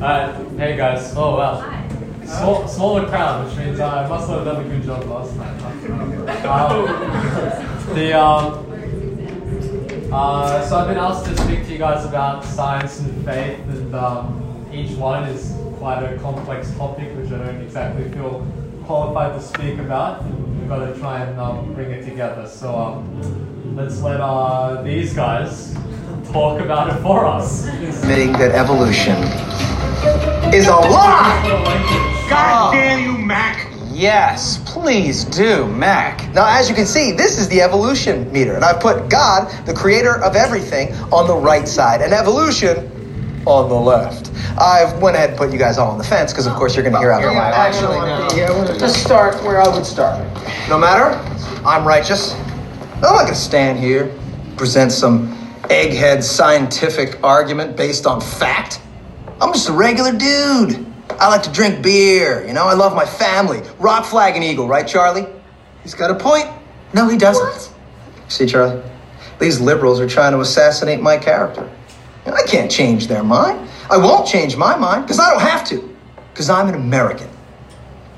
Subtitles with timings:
[0.00, 1.14] Uh, hey guys.
[1.16, 1.72] Oh wow.
[2.26, 5.62] Small, smaller crowd, which means I must have done a good job last night.
[6.44, 6.84] Um,
[7.94, 13.24] the um, uh, so I've been asked to speak to you guys about science and
[13.24, 18.46] faith, and um, each one is quite a complex topic, which I don't exactly feel
[18.84, 20.20] qualified to speak about.
[20.20, 22.46] And we've got to try and um, bring it together.
[22.46, 25.74] So um, let's let uh, these guys
[26.32, 27.66] talk about it for us.
[27.66, 29.16] admitting that evolution
[30.54, 31.42] is a lie.
[32.28, 32.70] God ah.
[32.72, 33.66] damn you, Mac!
[33.92, 36.32] Yes, please do, Mac.
[36.34, 39.72] Now, as you can see, this is the evolution meter, and I've put God, the
[39.72, 42.90] creator of everything, on the right side, and evolution
[43.46, 44.30] on the left.
[44.58, 46.82] I've went ahead and put you guys all on the fence because, of course, you're
[46.82, 47.50] going to hear out the lie.
[47.50, 48.78] Actually, no.
[48.78, 50.20] Just start where I would start.
[50.68, 51.16] No matter,
[51.64, 52.34] I'm righteous.
[52.34, 54.14] I'm not going to stand here,
[54.56, 55.28] present some
[55.68, 58.80] egghead scientific argument based on fact.
[59.40, 60.86] I'm just a regular dude.
[61.18, 63.62] I like to drink beer, you know, I love my family.
[63.78, 65.26] Rock, flag, and eagle, right, Charlie?
[65.82, 66.46] He's got a point.
[66.94, 67.72] No, he doesn't.
[68.28, 68.82] See, Charlie?
[69.38, 71.70] These liberals are trying to assassinate my character.
[72.26, 73.68] I can't change their mind.
[73.90, 75.96] I won't change my mind because I don't have to,
[76.32, 77.28] because I'm an American.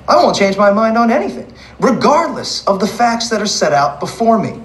[0.09, 4.01] I won't change my mind on anything, regardless of the facts that are set out
[4.01, 4.63] before me.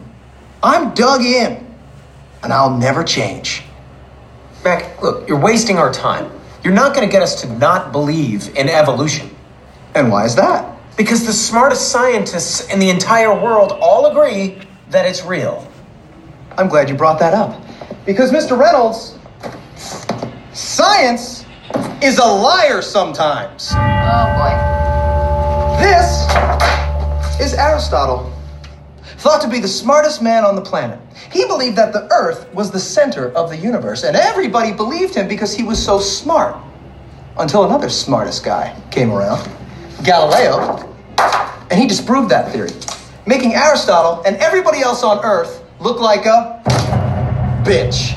[0.62, 1.68] I'm dug in,
[2.42, 3.64] and I'll never change.
[4.64, 6.32] Mac, look, you're wasting our time.
[6.64, 9.30] You're not going to get us to not believe in evolution.
[9.96, 10.78] And why is that?
[10.96, 15.68] Because the smartest scientists in the entire world all agree that it's real.
[16.58, 17.62] I'm glad you brought that up.
[18.06, 18.58] Because, Mr.
[18.58, 19.18] Reynolds,
[20.54, 21.46] science
[22.02, 23.72] is a liar sometimes.
[23.74, 24.74] Oh boy.
[25.82, 26.30] This
[27.42, 28.32] is Aristotle,
[29.18, 31.00] thought to be the smartest man on the planet.
[31.34, 35.28] He believed that the Earth was the center of the universe, and everybody believed him
[35.28, 36.56] because he was so smart.
[37.40, 39.50] Until another smartest guy came around,
[40.04, 40.88] Galileo,
[41.72, 42.70] and he disproved that theory,
[43.26, 46.62] making Aristotle and everybody else on Earth look like a
[47.66, 48.14] bitch.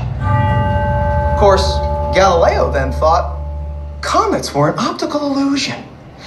[1.32, 1.66] Of course,
[2.14, 3.40] Galileo then thought
[4.02, 5.82] comets were an optical illusion,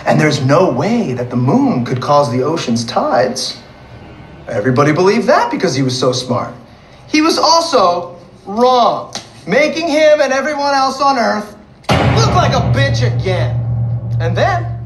[0.08, 3.62] and there's no way that the moon could cause the ocean's tides.
[4.48, 6.56] Everybody believed that because he was so smart.
[7.10, 9.14] He was also wrong,
[9.48, 11.58] making him and everyone else on Earth
[11.90, 13.56] look like a bitch again.
[14.20, 14.80] And then,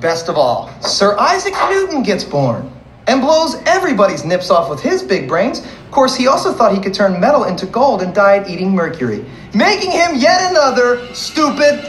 [0.00, 2.68] best of all, Sir Isaac Newton gets born
[3.06, 5.60] and blows everybody's nips off with his big brains.
[5.60, 9.24] Of course, he also thought he could turn metal into gold and died eating mercury,
[9.54, 11.80] making him yet another stupid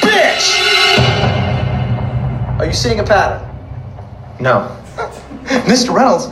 [0.00, 0.56] bitch.
[2.58, 3.46] Are you seeing a pattern?
[4.40, 4.74] No.
[5.66, 5.94] Mr.
[5.94, 6.28] Reynolds,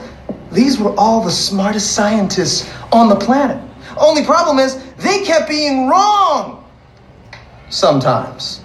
[0.53, 3.63] these were all the smartest scientists on the planet.
[3.97, 6.65] Only problem is, they kept being wrong.
[7.71, 8.61] Sometimes.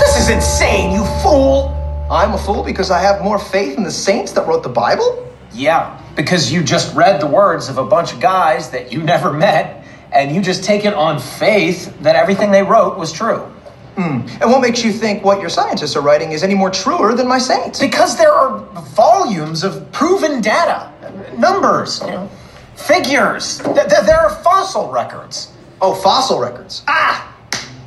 [0.00, 1.70] This is insane, you fool!
[2.10, 5.26] I'm a fool because I have more faith in the saints that wrote the Bible?
[5.52, 9.32] Yeah, because you just read the words of a bunch of guys that you never
[9.32, 13.50] met, and you just take it on faith that everything they wrote was true.
[13.96, 17.28] And what makes you think what your scientists are writing is any more truer than
[17.28, 17.78] my saints?
[17.78, 18.58] Because there are
[18.94, 20.90] volumes of proven data,
[21.38, 22.28] numbers, you know,
[22.76, 23.58] figures.
[23.58, 25.52] Th- th- There are fossil records.
[25.80, 26.82] Oh, fossil records.
[26.88, 27.30] Ah!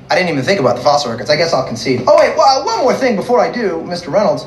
[0.09, 1.29] I didn't even think about the fossil records.
[1.29, 2.03] I guess I'll concede.
[2.07, 4.12] Oh, wait, well, one more thing before I do, Mr.
[4.12, 4.45] Reynolds.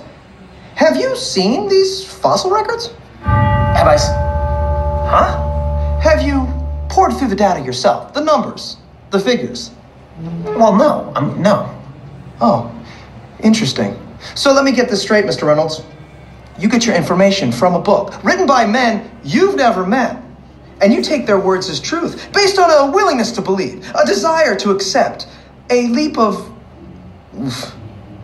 [0.77, 2.91] Have you seen these fossil records?
[3.23, 3.95] Have I?
[3.95, 4.09] s-
[5.11, 5.99] Huh?
[6.01, 6.47] Have you
[6.89, 8.15] pored through the data yourself?
[8.15, 8.77] The numbers,
[9.11, 9.73] the figures?
[10.45, 11.13] Well, no.
[11.17, 11.75] I'm no.
[12.41, 12.73] Oh,
[13.43, 13.97] interesting.
[14.35, 15.47] So let me get this straight, Mr.
[15.47, 15.83] Reynolds.
[16.59, 20.23] You get your information from a book written by men you've never met.
[20.83, 24.57] And you take their words as truth based on a willingness to believe, a desire
[24.57, 25.27] to accept,
[25.69, 26.51] a leap of.
[27.39, 27.75] oof,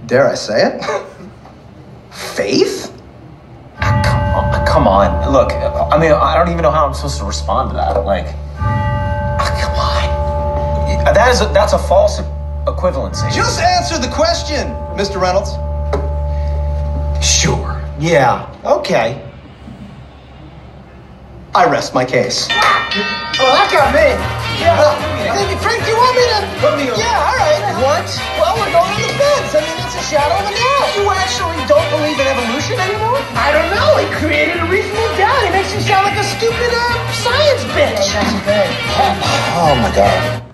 [0.06, 0.84] dare I say it?
[2.10, 2.92] Faith?
[3.80, 4.66] Come on.
[4.66, 5.32] Come on.
[5.32, 8.04] Look, I mean, I don't even know how I'm supposed to respond to that.
[8.04, 8.26] Like,
[8.58, 9.95] ah, come on.
[11.14, 12.18] That is a, that's a false
[12.66, 13.30] equivalency.
[13.32, 14.66] Just answer the question,
[14.98, 15.20] Mr.
[15.22, 15.54] Reynolds.
[17.24, 17.80] Sure.
[17.98, 18.50] Yeah.
[18.64, 19.22] Okay.
[21.54, 22.50] I rest my case.
[22.52, 24.12] Oh, that got me!
[24.60, 24.76] Yeah.
[25.30, 25.84] Thank you, Frank.
[25.84, 26.38] Do you want me to?
[26.60, 26.96] Put me on.
[27.00, 27.60] Yeah, all right.
[27.80, 28.08] What?
[28.36, 29.56] Well, we're going on the fence.
[29.56, 30.88] I mean, it's a shadow of a doubt.
[31.00, 33.20] You actually don't believe in evolution anymore?
[33.36, 35.38] I don't know, he created a reasonable doubt.
[35.44, 38.04] He makes you sound like a stupid uh, science bitch.
[39.54, 40.45] Oh my God.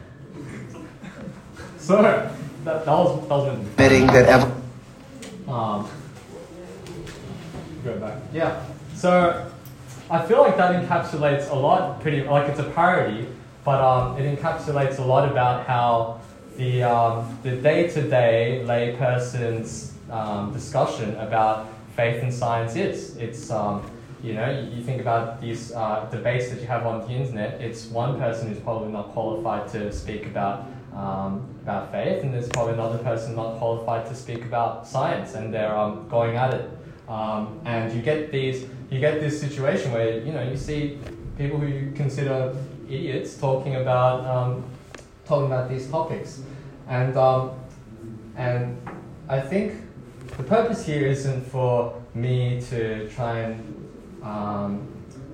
[1.83, 2.33] So that,
[2.65, 3.67] that was that was good.
[3.67, 4.53] Admitting that ev-
[5.49, 5.89] Um,
[7.85, 8.19] go back.
[8.33, 8.65] Yeah.
[8.95, 9.51] So
[10.09, 12.01] I feel like that encapsulates a lot.
[12.01, 13.27] Pretty like it's a parody,
[13.65, 16.21] but um, it encapsulates a lot about how
[16.57, 23.17] the um, the day-to-day layperson's um, discussion about faith and science is.
[23.17, 23.83] It's um,
[24.23, 27.61] you know you, you think about these uh, debates that you have on the internet.
[27.61, 32.49] It's one person who's probably not qualified to speak about um, about faith, and there's
[32.49, 36.71] probably another person not qualified to speak about science, and they're um, going at it.
[37.09, 40.99] Um, and you get these you get this situation where you know you see
[41.39, 42.55] people who you consider
[42.89, 44.65] idiots talking about um,
[45.25, 46.43] talking about these topics,
[46.89, 47.53] and um,
[48.37, 48.81] and
[49.29, 49.75] I think
[50.37, 54.89] the purpose here isn't for me to try and um,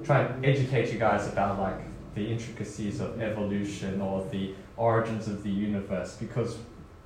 [0.05, 1.81] try and educate you guys about like
[2.15, 6.59] the intricacies of evolution or the origins of the universe, because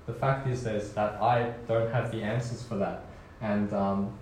[0.07, 3.05] the fact is, is that I don't have the answers for that,
[3.41, 4.13] and um,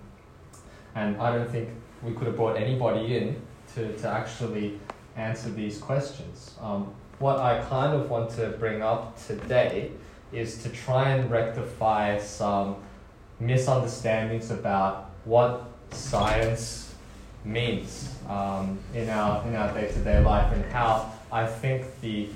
[0.94, 1.68] and I don't think
[2.02, 3.40] we could have brought anybody in
[3.74, 4.78] to, to actually
[5.16, 6.54] answer these questions.
[6.60, 9.90] Um, what I kind of want to bring up today
[10.32, 12.76] is to try and rectify some
[13.38, 16.94] misunderstandings about what science
[17.44, 22.28] means um, in our in our day to day life and how I think the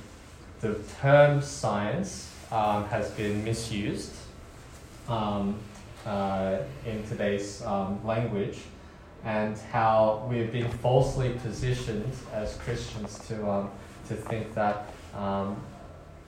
[0.64, 4.14] the term science um, has been misused
[5.08, 5.58] um,
[6.06, 6.56] uh,
[6.86, 8.60] in today's um, language
[9.24, 13.70] and how we've been falsely positioned as Christians to um,
[14.08, 15.62] to think that um,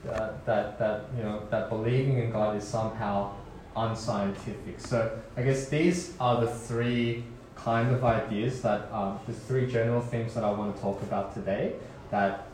[0.03, 3.33] that, that you know that believing in God is somehow
[3.75, 4.79] unscientific.
[4.79, 7.23] So I guess these are the three
[7.55, 11.33] kind of ideas that um, the three general things that I want to talk about
[11.33, 11.73] today.
[12.11, 12.47] That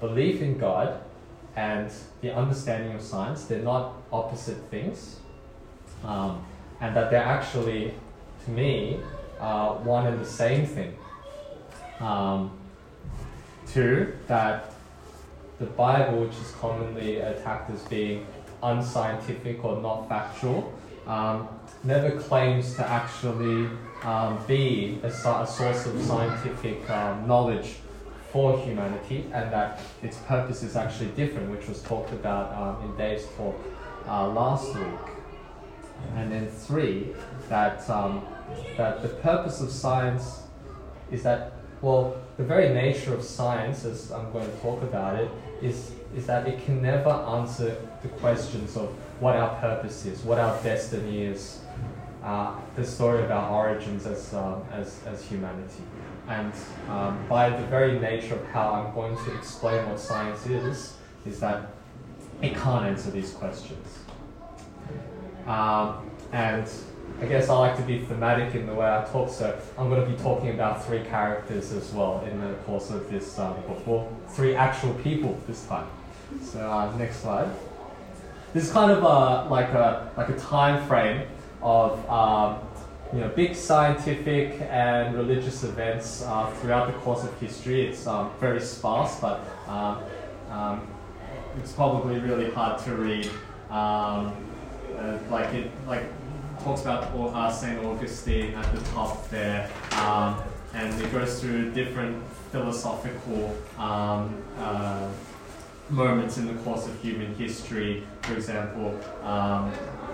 [0.00, 1.00] belief in God
[1.56, 5.18] and the understanding of science they're not opposite things,
[6.04, 6.44] um,
[6.80, 7.94] and that they're actually
[8.44, 9.00] to me
[9.38, 10.96] uh, one and the same thing.
[12.00, 12.52] Um,
[13.66, 14.72] two, that
[15.58, 18.26] the Bible, which is commonly attacked as being
[18.62, 20.72] unscientific or not factual,
[21.06, 21.48] um,
[21.84, 23.68] never claims to actually
[24.02, 27.76] um, be a, a, source of scientific um, knowledge
[28.32, 32.96] for humanity, and that its purpose is actually different, which was talked about um, in
[32.96, 33.58] Dave's talk
[34.06, 34.84] uh, last week.
[36.16, 37.08] And then three,
[37.48, 38.24] that um,
[38.76, 40.42] that the purpose of science
[41.10, 45.30] is that, well, the very nature of science, as I'm going to talk about it,
[45.60, 48.88] is, is that it can never answer the questions of
[49.20, 51.60] what our purpose is, what our destiny is,
[52.22, 55.82] uh, the story of our origins as, um, as, as humanity.
[56.30, 56.52] And
[56.88, 60.94] um, by the very nature of how I'm going to explain what science is,
[61.26, 61.72] is that
[62.40, 63.98] it can't answer these questions.
[65.44, 66.70] Um, and
[67.20, 70.00] I guess I like to be thematic in the way I talk, so I'm going
[70.00, 73.84] to be talking about three characters as well in the course of this um, book.
[73.84, 75.88] Well, three actual people this time.
[76.44, 77.50] So uh, next slide.
[78.54, 81.26] This is kind of a, like a like a time frame
[81.60, 82.60] of um,
[83.12, 87.86] you know big scientific and religious events uh, throughout the course of history.
[87.86, 90.02] It's um, very sparse, but um,
[90.50, 90.86] um,
[91.58, 93.30] it's probably really hard to read.
[93.70, 94.32] Um,
[94.96, 96.04] uh, like it like
[96.62, 97.84] talks about uh, St.
[97.84, 100.40] Augustine at the top there, um,
[100.74, 102.22] and it goes through different
[102.52, 105.08] philosophical um, uh,
[105.88, 108.06] moments in the course of human history.
[108.22, 108.98] For example,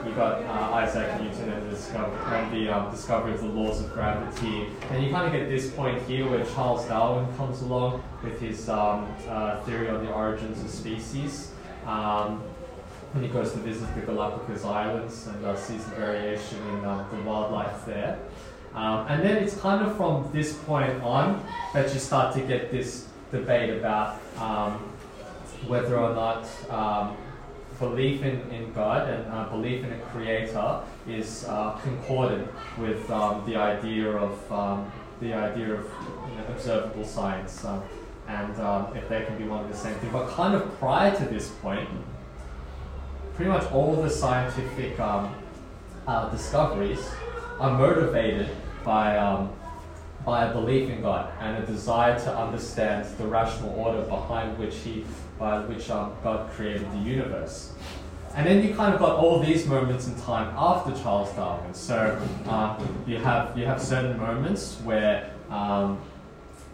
[0.06, 3.48] um, you got uh, Isaac Newton and the, discover- and the um, discovery of the
[3.48, 4.68] laws of gravity.
[4.90, 8.68] And you kind of get this point here where Charles Darwin comes along with his
[8.68, 11.52] um, uh, theory on the origins of species.
[11.86, 12.42] Um,
[13.20, 17.22] he goes to visit the Galapagos Islands and uh, sees the variation in uh, the
[17.22, 18.18] wildlife there.
[18.74, 21.42] Um, and then it's kind of from this point on
[21.72, 24.72] that you start to get this debate about um,
[25.66, 27.16] whether or not um,
[27.78, 33.44] belief in, in God and uh, belief in a creator is uh, concordant with um,
[33.46, 34.90] the idea of um,
[35.20, 37.82] the idea of you know, observable science um,
[38.28, 40.10] and if they can be one and the same thing.
[40.10, 41.88] But kind of prior to this point,
[43.36, 45.34] pretty much all the scientific um,
[46.06, 47.08] uh, discoveries
[47.60, 48.50] are motivated
[48.84, 49.50] by, um,
[50.24, 54.76] by a belief in God and a desire to understand the rational order behind which
[54.76, 55.04] he,
[55.38, 57.72] by which um, God created the universe.
[58.34, 61.72] And then you kind of got all these moments in time after Charles Darwin.
[61.72, 65.98] So uh, you have you have certain moments where um,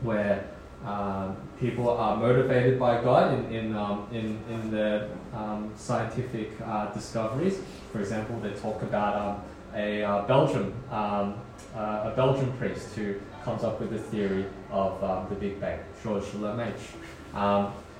[0.00, 0.44] where
[0.84, 6.92] um, people are motivated by God in, in, um, in, in the um, scientific uh,
[6.92, 7.60] discoveries.
[7.92, 11.34] For example, they talk about a uh, Belgium, um,
[11.76, 13.14] uh, a Belgian priest who
[13.44, 16.74] comes up with the theory of the Big Bang, Georges Lemaitre.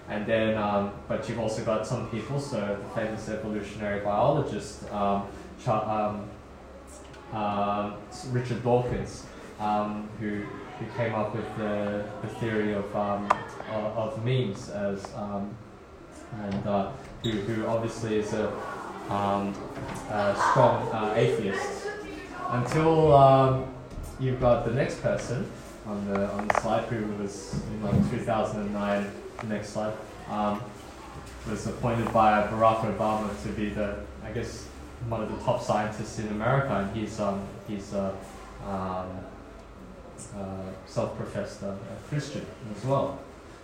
[0.09, 5.29] And then, um, but you've also got some people, so the famous evolutionary biologist, um,
[7.33, 7.93] uh,
[8.31, 9.25] Richard Dawkins,
[9.59, 10.43] um, who,
[10.79, 13.33] who came up with the, the theory of, of,
[13.71, 16.91] of, memes as, and uh,
[17.23, 18.49] who, who obviously is a,
[19.09, 21.89] a strong uh, atheist.
[22.49, 23.67] Until
[24.21, 25.51] you've got the next person
[25.87, 29.11] on the, on the slide who was in like 2009
[29.45, 29.95] next slide,
[30.29, 30.63] um,
[31.49, 34.67] was appointed by Barack Obama to be the, I guess,
[35.09, 38.15] one of the top scientists in America, and he's um, he's a
[38.65, 39.09] um,
[40.37, 41.75] uh, self-professed uh,
[42.09, 42.47] Christian
[42.77, 43.19] as well.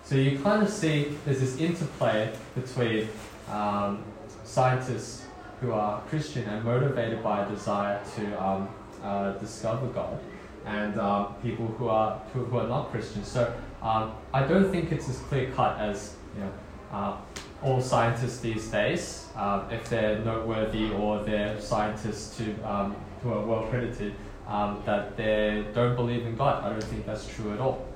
[0.04, 3.08] So you kind of see there's this interplay between
[3.50, 4.02] um,
[4.44, 5.26] scientists
[5.60, 8.68] who are Christian and motivated by a desire to um,
[9.02, 10.18] uh, discover God,
[10.66, 13.24] and um, people who are who, who, are not Christian.
[13.24, 16.52] So um, I don't think it's as clear cut as you know
[16.92, 17.16] uh,
[17.62, 23.44] all scientists these days, uh, if they're noteworthy or they're scientists to, um, who are
[23.44, 24.14] well credited,
[24.46, 26.64] um, that they don't believe in God.
[26.64, 27.86] I don't think that's true at all.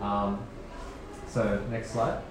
[0.00, 0.38] Um,
[1.28, 2.22] so next slide.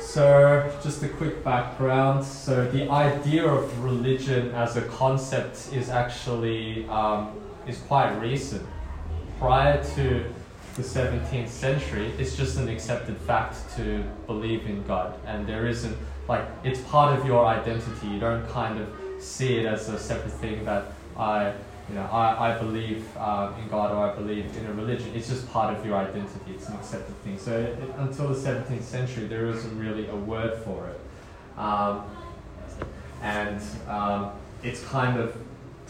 [0.00, 2.24] So just a quick background.
[2.24, 7.32] So the idea of religion as a concept is actually um,
[7.66, 8.66] is quite recent.
[9.38, 10.24] Prior to
[10.76, 15.14] the 17th century, it's just an accepted fact to believe in God.
[15.26, 18.06] And there isn't, like, it's part of your identity.
[18.06, 18.88] You don't kind of
[19.22, 21.52] see it as a separate thing that I,
[21.88, 25.12] you know, I, I believe uh, in God or I believe in a religion.
[25.14, 26.52] It's just part of your identity.
[26.54, 27.38] It's an accepted thing.
[27.38, 31.58] So it, until the 17th century, there isn't really a word for it.
[31.58, 32.04] Um,
[33.22, 35.36] and um, it's kind of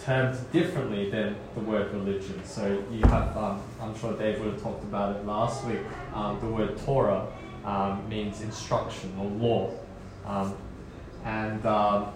[0.04, 2.44] termed differently than the word religion.
[2.44, 5.80] So you have, um, I'm sure Dave would have talked about it last week,
[6.14, 7.26] um, the word Torah
[7.64, 9.70] um, means instruction or law.
[10.24, 10.56] Um,
[11.24, 12.08] and, um,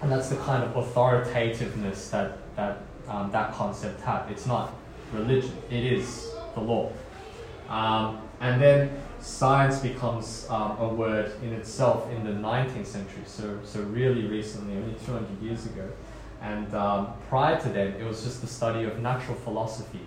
[0.00, 4.30] and that's the kind of authoritativeness that that, um, that concept had.
[4.30, 4.72] It's not
[5.12, 6.92] religion, it is the law.
[8.40, 14.26] and then science becomes a word in itself in the 19th century, so, so really
[14.26, 15.88] recently, only 200 years ago.
[16.42, 20.06] And um, prior to then, it was just the study of natural philosophy,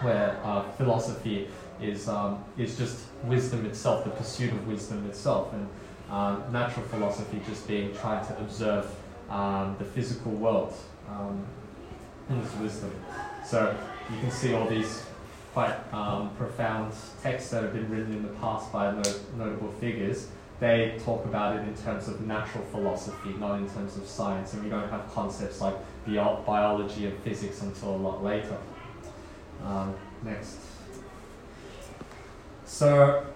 [0.00, 1.48] where uh, philosophy
[1.80, 5.52] is, um, is just wisdom itself, the pursuit of wisdom itself.
[5.52, 5.68] And
[6.10, 8.86] um, natural philosophy just being trying to observe
[9.30, 10.74] um, the physical world
[11.08, 11.44] um,
[12.30, 12.92] in its wisdom.
[13.44, 13.76] So
[14.10, 15.04] you can see all these
[15.52, 18.92] quite um, profound texts that have been written in the past by
[19.36, 20.28] notable figures
[20.64, 24.64] they talk about it in terms of natural philosophy, not in terms of science, and
[24.64, 25.74] we don't have concepts like
[26.06, 28.56] bio biology and physics until a lot later.
[29.62, 30.56] Um, next.
[32.64, 33.26] So,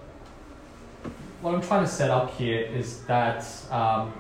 [1.43, 4.15] what I'm trying to set up here is that um,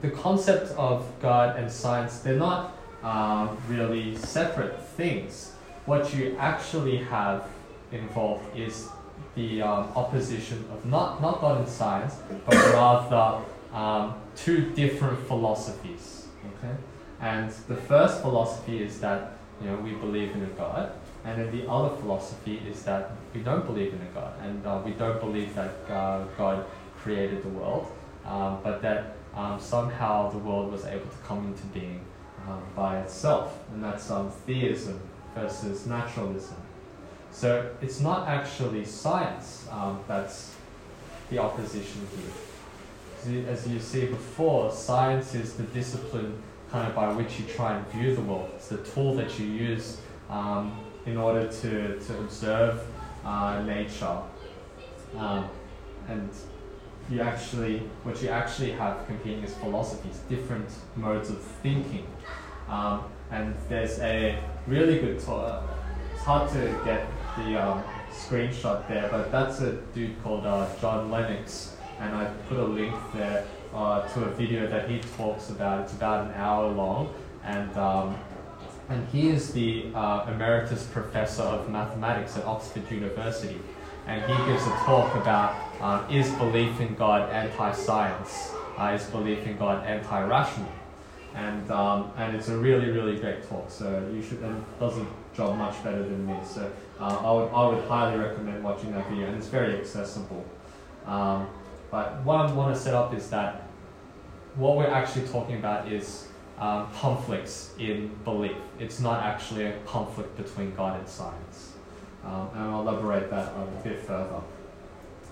[0.00, 5.52] the concept of God and science, they're not um, really separate things.
[5.86, 7.48] What you actually have
[7.92, 8.88] involved is
[9.34, 16.26] the um, opposition of not, not God and science, but rather um, two different philosophies.
[16.58, 16.74] Okay?
[17.20, 20.92] And the first philosophy is that you know, we believe in a God,
[21.24, 24.80] and then the other philosophy is that we don't believe in a God, and uh,
[24.84, 26.64] we don't believe that uh, God
[26.98, 27.86] created the world,
[28.26, 32.04] um, but that um, somehow the world was able to come into being
[32.48, 35.00] um, by itself, and that's um, theism
[35.34, 36.56] versus naturalism.
[37.32, 40.54] So it's not actually science um, that's
[41.30, 43.46] the opposition here.
[43.48, 47.86] As you see before, science is the discipline kind of by which you try and
[47.88, 48.50] view the world.
[48.54, 49.98] It's the tool that you use
[50.28, 52.80] um, in order to, to observe
[53.24, 54.18] uh, nature.
[55.16, 55.48] Um,
[56.08, 56.30] and
[57.10, 62.06] you actually, what you actually have competing is philosophies, different modes of thinking.
[62.68, 65.64] Um, and there's a really good talk,
[66.14, 71.10] it's hard to get the um, screenshot there, but that's a dude called uh, John
[71.10, 75.82] Lennox, and I put a link there uh, to a video that he talks about.
[75.82, 78.16] It's about an hour long, and um,
[78.88, 83.58] and he is the uh, emeritus professor of mathematics at Oxford University,
[84.06, 89.46] and he gives a talk about um, is belief in God anti-science, uh, is belief
[89.46, 90.72] in God anti-rational,
[91.34, 93.70] and um, and it's a really really great talk.
[93.70, 96.36] So you should and does a job much better than me.
[96.44, 96.70] So
[97.00, 100.44] uh, I, would, I would highly recommend watching that video, and it's very accessible.
[101.06, 101.48] Um,
[101.90, 103.68] but what I want to set up is that
[104.56, 108.56] what we're actually talking about is um, conflicts in belief.
[108.78, 111.72] It's not actually a conflict between God and science.
[112.24, 114.40] Um, and I'll elaborate that a bit further.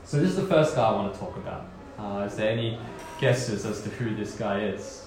[0.04, 1.66] So this is the first guy I want to talk about.
[1.98, 2.78] Uh, is there any
[3.20, 4.99] guesses as to who this guy is?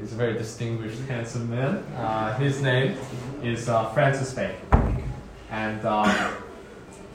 [0.00, 1.84] He's a very distinguished, handsome man.
[1.96, 2.96] Uh, his name
[3.42, 5.04] is uh, Francis Bacon.
[5.50, 6.10] And um,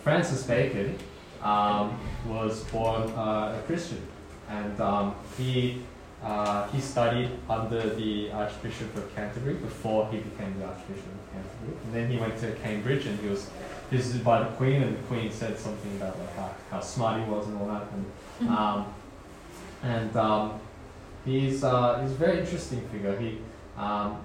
[0.04, 0.98] Francis Bacon
[1.42, 4.06] um, was born uh, a Christian.
[4.48, 5.82] And um, he,
[6.24, 11.78] uh, he studied under the Archbishop of Canterbury before he became the Archbishop of Canterbury.
[11.84, 13.50] And then he went to Cambridge and he was
[13.90, 17.30] visited by the Queen, and the Queen said something about like how, how smart he
[17.30, 17.88] was and all that.
[17.92, 18.94] And, um,
[19.82, 20.60] and um,
[21.28, 23.16] he's, uh, he's a very interesting figure.
[23.20, 23.40] He,
[23.78, 24.24] um,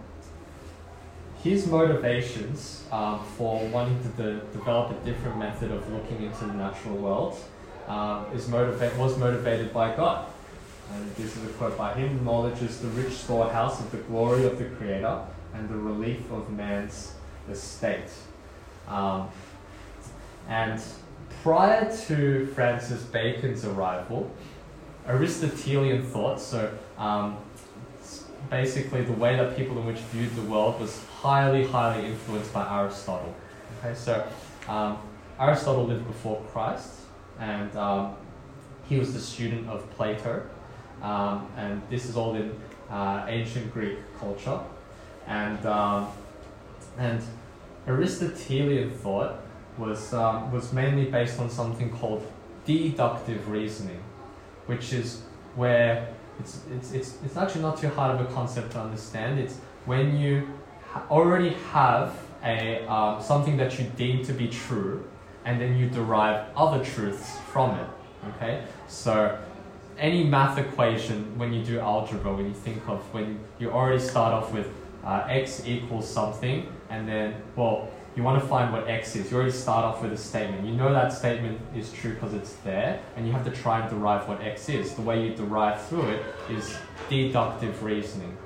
[1.42, 6.54] his motivations um, for wanting to de- develop a different method of looking into the
[6.54, 7.36] natural world
[7.88, 10.26] um, is motiva- was motivated by God.
[10.94, 14.44] And this is a quote by him Knowledge is the rich storehouse of the glory
[14.46, 15.22] of the Creator
[15.54, 17.14] and the relief of man's
[17.50, 18.10] estate.
[18.88, 19.28] Um,
[20.48, 20.80] and
[21.42, 24.30] prior to Francis Bacon's arrival,
[25.06, 27.36] Aristotelian thought, so um,
[28.50, 32.66] basically the way that people in which viewed the world was highly, highly influenced by
[32.80, 33.34] Aristotle.
[33.78, 34.26] Okay, so
[34.68, 34.98] um,
[35.40, 36.92] Aristotle lived before Christ,
[37.38, 38.14] and um,
[38.88, 40.42] he was the student of Plato,
[41.02, 42.54] um, and this is all in
[42.90, 44.60] uh, ancient Greek culture,
[45.26, 46.08] and um,
[46.98, 47.22] and
[47.86, 49.40] Aristotelian thought
[49.78, 52.30] was um, was mainly based on something called
[52.66, 54.01] deductive reasoning,
[54.72, 55.20] which is
[55.54, 56.08] where
[56.40, 59.38] it's, it's, it's, it's actually not too hard of a concept to understand.
[59.38, 60.48] It's when you
[61.10, 65.04] already have a, um, something that you deem to be true,
[65.44, 67.88] and then you derive other truths from it.
[68.30, 68.64] Okay?
[68.88, 69.38] So,
[69.98, 74.32] any math equation, when you do algebra, when you think of when you already start
[74.32, 74.68] off with
[75.04, 79.30] uh, x equals something, and then, well, you want to find what x is.
[79.30, 80.66] You already start off with a statement.
[80.66, 83.88] You know that statement is true because it's there, and you have to try and
[83.88, 84.94] derive what x is.
[84.94, 86.76] The way you derive through it is
[87.08, 88.36] deductive reasoning.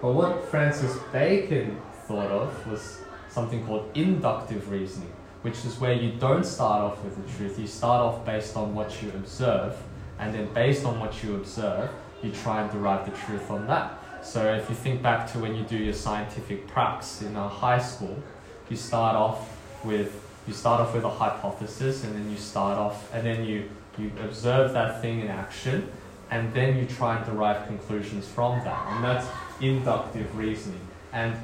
[0.00, 5.12] But what Francis Bacon thought of was something called inductive reasoning,
[5.42, 7.58] which is where you don't start off with the truth.
[7.58, 9.76] You start off based on what you observe,
[10.18, 11.90] and then based on what you observe,
[12.22, 13.99] you try and derive the truth from that.
[14.22, 18.22] So if you think back to when you do your scientific pracs in high school,
[18.68, 19.48] you start off
[19.84, 23.68] with you start off with a hypothesis, and then you start off, and then you
[23.98, 25.90] you observe that thing in action,
[26.30, 29.26] and then you try and derive conclusions from that, and that's
[29.60, 30.80] inductive reasoning.
[31.12, 31.36] And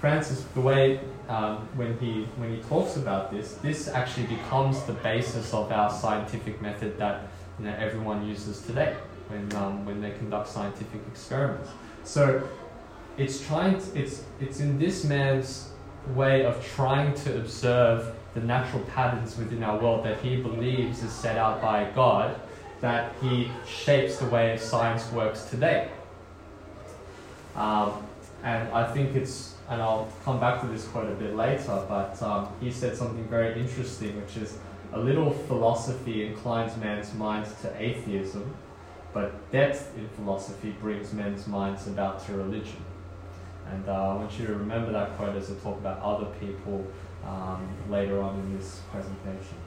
[0.00, 4.92] Francis, the way um, when he when he talks about this, this actually becomes the
[4.92, 7.22] basis of our scientific method that
[7.58, 8.94] you know, everyone uses today
[9.28, 11.70] when um, when they conduct scientific experiments.
[12.04, 12.48] So
[13.16, 15.70] it's trying to, it's it's in this man's
[16.14, 21.12] way of trying to observe the natural patterns within our world that he believes is
[21.12, 22.40] set out by God
[22.80, 25.88] that he shapes the way science works today.
[27.56, 28.06] Um,
[28.44, 32.22] and I think it's, and I'll come back to this quote a bit later, but
[32.22, 34.58] um, he said something very interesting, which is
[34.92, 38.54] a little philosophy inclines man's mind to atheism,
[39.18, 42.84] but depth in philosophy brings men's minds about to religion.
[43.72, 46.86] And uh, I want you to remember that quote as I talk about other people
[47.26, 49.58] um, later on in this presentation.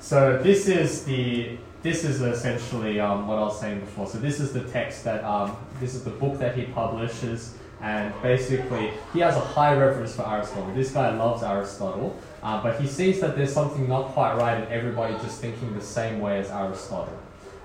[0.00, 4.06] So this is the this is essentially um, what I was saying before.
[4.06, 8.14] So this is the text that um, this is the book that he publishes, and
[8.22, 10.72] basically he has a high reverence for Aristotle.
[10.74, 14.72] This guy loves Aristotle, uh, but he sees that there's something not quite right in
[14.72, 17.18] everybody just thinking the same way as Aristotle.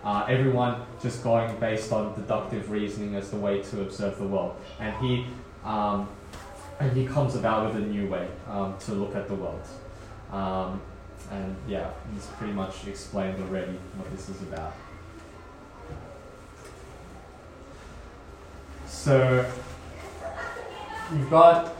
[0.03, 4.55] Uh, everyone just going based on deductive reasoning as the way to observe the world,
[4.79, 5.25] and he
[5.65, 6.07] um,
[6.79, 9.61] and he comes about with a new way um, to look at the world.
[10.31, 10.81] Um,
[11.31, 14.73] and yeah, he's pretty much explained already what this is about.
[18.87, 19.45] So
[21.11, 21.75] you've got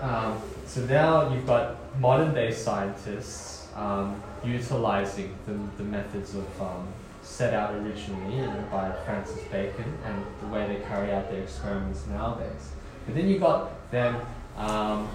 [0.00, 6.86] um, so now you've got modern day scientists um, utilizing the, the methods of um,
[7.28, 12.72] set out originally by Francis Bacon and the way they carry out their experiments nowadays.
[13.04, 14.16] But then you've got them
[14.56, 15.08] um,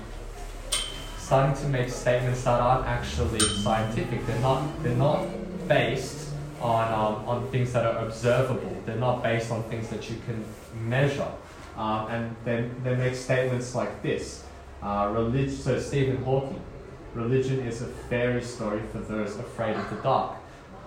[1.18, 4.26] starting to make statements that aren't actually scientific.
[4.26, 4.84] They're not.
[4.84, 5.28] They're not
[5.68, 6.30] based
[6.62, 8.82] on um, on things that are observable.
[8.86, 10.46] They're not based on things that you can
[10.88, 11.32] measure.
[11.76, 14.44] Um, and then they make statements like this.
[14.82, 15.12] Uh.
[15.50, 16.62] So Stephen Hawking,
[17.16, 20.38] religion is a fairy story for those afraid of the dark.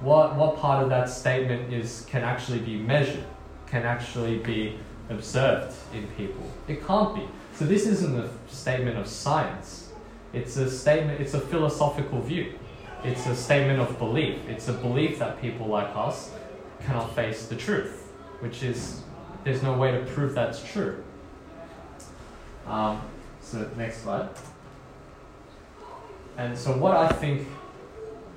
[0.01, 3.25] What what part of that statement is can actually be measured?
[3.67, 4.79] Can actually be
[5.09, 6.51] observed in people?
[6.69, 7.27] It can't be.
[7.55, 9.91] So this isn't a statement of science
[10.33, 12.53] It's a statement, it's a philosophical view.
[13.03, 14.39] It's a statement of belief.
[14.49, 16.33] It's a belief that people like us
[16.85, 19.03] cannot face the truth, which is,
[19.45, 21.03] there's no way to prove that's true.
[22.67, 23.01] Um,
[23.41, 24.29] so, next slide.
[26.37, 27.47] And so, what I think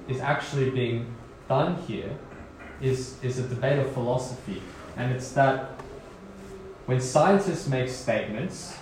[0.08, 1.13] is actually being
[1.49, 2.12] done here
[2.79, 4.62] is, is a debate of philosophy.
[4.95, 5.71] And it's that
[6.85, 8.77] when scientists make statements,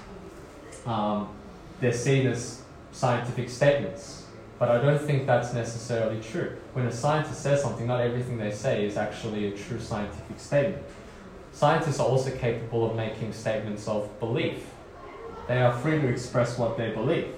[0.86, 1.30] um,
[1.80, 4.26] they're seen as scientific statements.
[4.60, 6.56] But I don't think that's necessarily true.
[6.74, 10.84] When a scientist says something, not everything they say is actually a true scientific statement.
[11.54, 14.66] Scientists are also capable of making statements of belief.
[15.48, 17.34] They are free to express what they believe.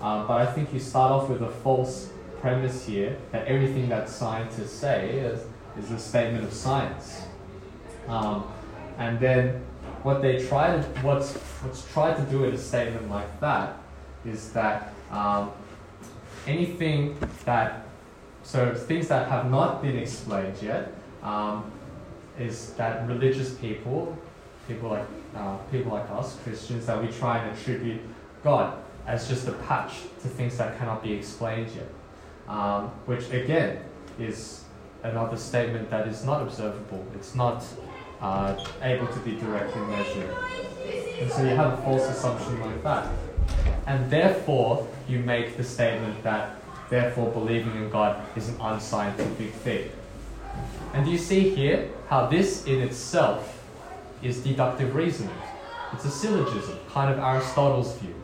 [0.00, 2.10] Um, but I think you start off with a false
[2.42, 5.46] premise here that everything that scientists say is,
[5.78, 7.22] is a statement of science.
[8.08, 8.44] Um,
[8.98, 9.64] and then
[10.02, 13.78] what they try to, what's, what's tried to do with a statement like that
[14.26, 15.52] is that um,
[16.46, 17.86] anything that,
[18.42, 21.70] so things that have not been explained yet, um,
[22.38, 24.18] is that religious people,
[24.66, 28.00] people like uh, people like us, Christians, that we try and attribute
[28.44, 28.76] God
[29.06, 31.88] as just a patch to things that cannot be explained yet,
[32.48, 33.82] um, which again
[34.18, 34.64] is
[35.02, 37.04] another statement that is not observable.
[37.14, 37.64] It's not
[38.20, 40.34] uh, able to be directly measured,
[41.20, 43.08] and so you have a false assumption like that
[43.86, 46.56] and therefore you make the statement that
[46.88, 49.90] therefore believing in God is an unscientific thing.
[50.94, 53.64] And do you see here how this in itself
[54.22, 55.34] is deductive reasoning?
[55.92, 58.14] It's a syllogism, kind of Aristotle's view,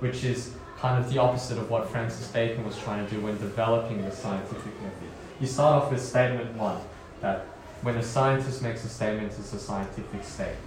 [0.00, 3.38] which is kind of the opposite of what Francis Bacon was trying to do when
[3.38, 5.08] developing the scientific method.
[5.40, 6.78] You start off with statement one,
[7.22, 7.46] that
[7.80, 10.58] when a scientist makes a statement, it's a scientific statement.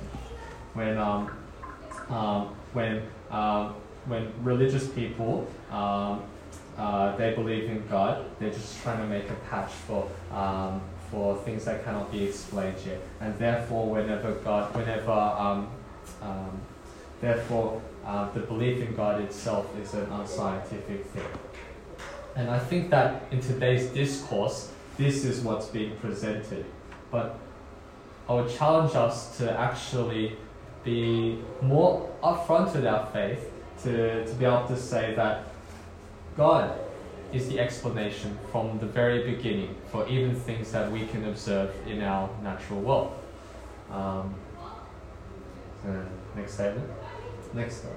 [0.73, 1.29] When, um,
[2.09, 3.75] um, when um,
[4.07, 6.23] when religious people um,
[6.79, 11.37] uh, they believe in God, they're just trying to make a patch for um, for
[11.45, 15.67] things that cannot be explained yet, and therefore, whenever God, whenever
[17.21, 21.27] therefore, uh, the belief in God itself is an unscientific thing.
[22.37, 26.65] And I think that in today's discourse, this is what's being presented.
[27.11, 27.37] But
[28.29, 30.37] I would challenge us to actually
[30.85, 33.51] be more upfront with our faith
[33.83, 35.43] to, to be able to say that
[36.37, 36.79] God
[37.33, 42.01] is the explanation from the very beginning for even things that we can observe in
[42.01, 43.13] our natural world.
[43.91, 44.33] Um,
[45.83, 46.89] so next statement.
[47.53, 47.93] Next slide.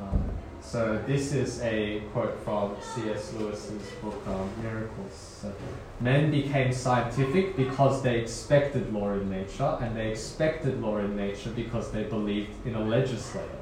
[0.00, 0.30] Um,
[0.60, 3.32] so this is a quote from C.S.
[3.34, 5.38] Lewis's book um, Miracles.
[5.42, 5.52] So,
[6.00, 11.50] Men became scientific because they expected law in nature, and they expected law in nature
[11.50, 13.60] because they believed in a legislator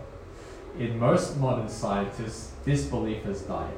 [0.78, 3.74] in most modern scientists, this belief has died.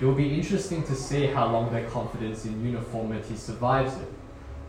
[0.00, 4.08] It will be interesting to see how long their confidence in uniformity survives it.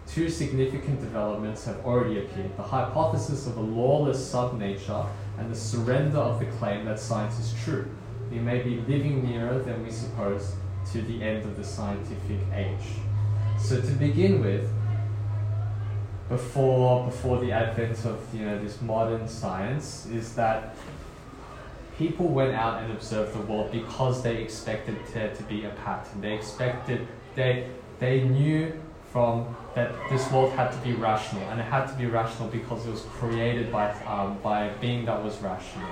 [0.08, 5.06] Two significant developments have already appeared the hypothesis of a lawless subnature
[5.40, 7.88] and the surrender of the claim that science is true.
[8.30, 10.54] We may be living nearer than we suppose
[10.92, 13.00] to the end of the scientific age.
[13.58, 14.70] So, to begin with,
[16.28, 20.76] before, before the advent of you know, this modern science, is that
[21.98, 26.22] people went out and observed the world because they expected there to be a pattern.
[26.22, 28.80] They expected, they, they knew
[29.12, 32.86] from that this world had to be rational, and it had to be rational because
[32.86, 35.90] it was created by, um, by a being that was rational.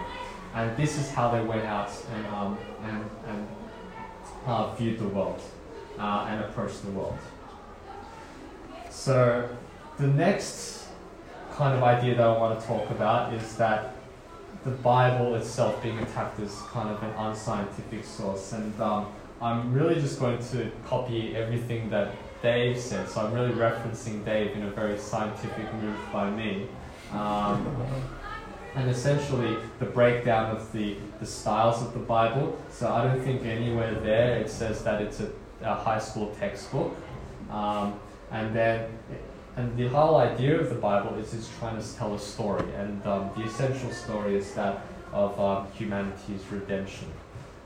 [0.53, 3.47] And this is how they went out and, um, and, and
[4.45, 5.41] uh, viewed the world
[5.99, 7.17] uh, and approached the world.
[8.89, 9.49] So,
[9.97, 10.87] the next
[11.53, 13.95] kind of idea that I want to talk about is that
[14.63, 18.53] the Bible itself being attacked as kind of an unscientific source.
[18.53, 19.07] And um,
[19.41, 23.09] I'm really just going to copy everything that Dave said.
[23.09, 26.67] So I'm really referencing Dave in a very scientific move by me.
[27.11, 27.75] Um,
[28.75, 32.59] and essentially the breakdown of the, the styles of the Bible.
[32.69, 36.95] So I don't think anywhere there it says that it's a, a high school textbook.
[37.49, 37.99] Um,
[38.31, 38.89] and then
[39.57, 43.03] and the whole idea of the Bible is it's trying to tell a story, and
[43.07, 47.07] um, the essential story is that of um, humanity's redemption.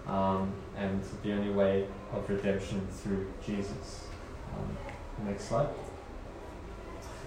[0.07, 4.05] Um, and the only way of redemption through Jesus.
[4.57, 5.67] Um, next slide.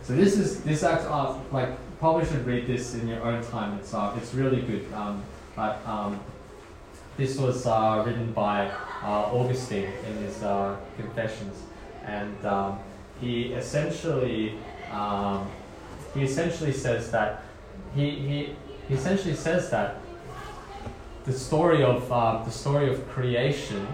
[0.03, 3.79] So this is this act uh, like probably should read this in your own time.
[3.79, 4.93] It's uh, it's really good.
[4.93, 5.23] Um,
[5.57, 6.21] but um,
[7.17, 8.69] this was uh, written by
[9.03, 11.63] uh, Augustine in his uh, Confessions,
[12.05, 12.37] and
[13.21, 14.59] he essentially
[14.93, 15.49] um,
[16.15, 17.43] he essentially says that
[17.95, 18.57] he, he,
[18.89, 19.97] he essentially says that
[21.25, 23.87] the story of um, the story of creation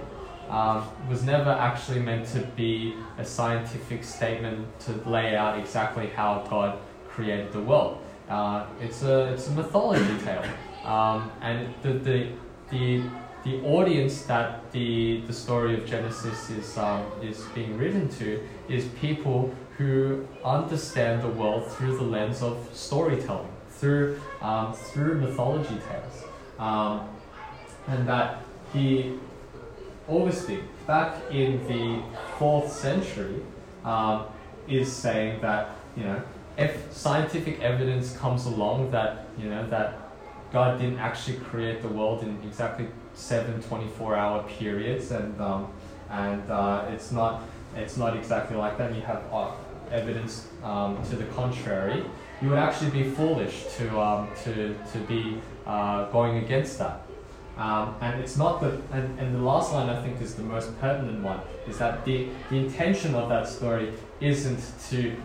[0.50, 6.44] um, was never actually meant to be a scientific statement to lay out exactly how
[6.50, 7.98] God created the world.
[8.28, 10.44] Uh, it's a it's a mythology tale,
[10.84, 12.28] um, and the, the
[12.70, 13.02] the
[13.44, 18.86] the audience that the the story of Genesis is um, is being written to is
[19.00, 26.24] people who understand the world through the lens of storytelling, through um, through mythology tales,
[26.58, 27.08] um,
[27.88, 29.12] and that the
[30.10, 32.02] Augustine back in the
[32.38, 33.40] fourth century
[33.84, 34.26] um,
[34.68, 36.22] is saying that you know
[36.58, 39.94] if scientific evidence comes along that you know that
[40.52, 45.72] God didn't actually create the world in exactly seven 24 hour periods and um,
[46.10, 47.42] and uh, it's not
[47.76, 48.94] it's not exactly like that.
[48.94, 49.52] You have uh,
[49.92, 52.04] evidence um, to the contrary.
[52.42, 57.02] You would actually be foolish to um, to to be uh, going against that.
[57.56, 60.78] Um, and it's not the and, and the last line I think is the most
[60.80, 65.16] pertinent one is that the, the intention of that story isn't to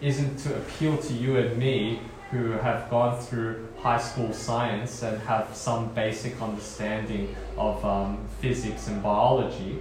[0.00, 5.20] isn't to appeal to you and me who have gone through high school science and
[5.22, 9.80] have some basic understanding of um, physics and biology.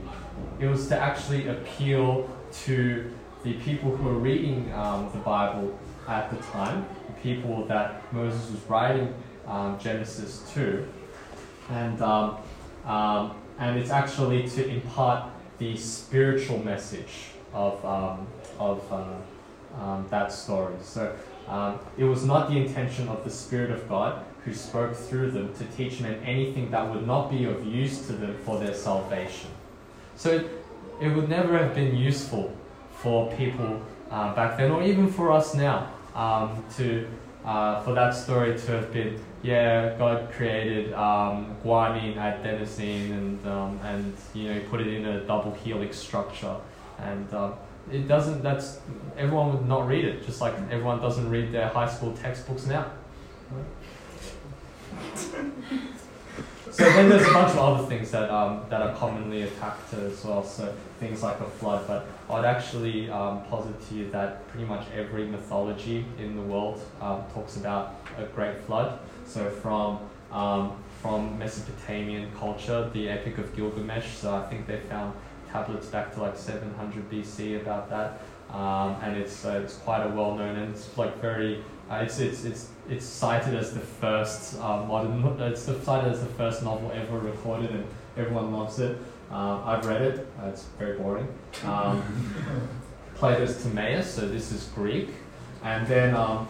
[0.59, 2.29] It was to actually appeal
[2.65, 5.77] to the people who were reading um, the Bible
[6.07, 9.13] at the time, the people that Moses was writing
[9.47, 10.87] um, Genesis to,
[11.69, 12.37] and um,
[12.85, 18.27] um, and it's actually to impart the spiritual message of um,
[18.59, 20.75] of uh, that story.
[20.81, 21.15] So
[21.47, 25.53] um, it was not the intention of the Spirit of God who spoke through them
[25.55, 29.49] to teach men anything that would not be of use to them for their salvation.
[30.15, 30.65] So it,
[31.01, 32.55] it would never have been useful
[32.91, 37.07] for people uh, back then, or even for us now, um, to
[37.49, 43.79] uh, for that story to have been, yeah, God created um, guanine, adenosine, and um,
[43.83, 46.55] and you know put it in a double helix structure,
[46.99, 47.55] and um,
[47.91, 48.43] it doesn't.
[48.43, 48.79] That's
[49.17, 52.91] everyone would not read it, just like everyone doesn't read their high school textbooks now.
[55.15, 60.23] so then there's a bunch of other things that um, that are commonly attacked as
[60.23, 60.43] well.
[60.43, 64.85] So things like a flood, but I'd actually um, posit to you that pretty much
[64.95, 68.99] every mythology in the world um, talks about a great flood.
[69.25, 69.99] So from
[70.31, 74.09] um, from Mesopotamian culture, the Epic of Gilgamesh.
[74.09, 75.13] So I think they found
[75.51, 78.21] tablets back to like 700 BC about that,
[78.55, 82.19] um, and it's uh, it's quite a well known and it's like very uh, it's,
[82.19, 86.91] it's it's it's cited as the first uh, modern it's cited as the first novel
[86.93, 87.85] ever recorded and
[88.17, 88.97] everyone loves it.
[89.31, 90.27] Uh, I've read it.
[90.41, 91.27] Uh, it's very boring.
[91.63, 92.03] Um,
[93.15, 95.09] Plato's Timaeus, so this is Greek,
[95.63, 96.47] and then um,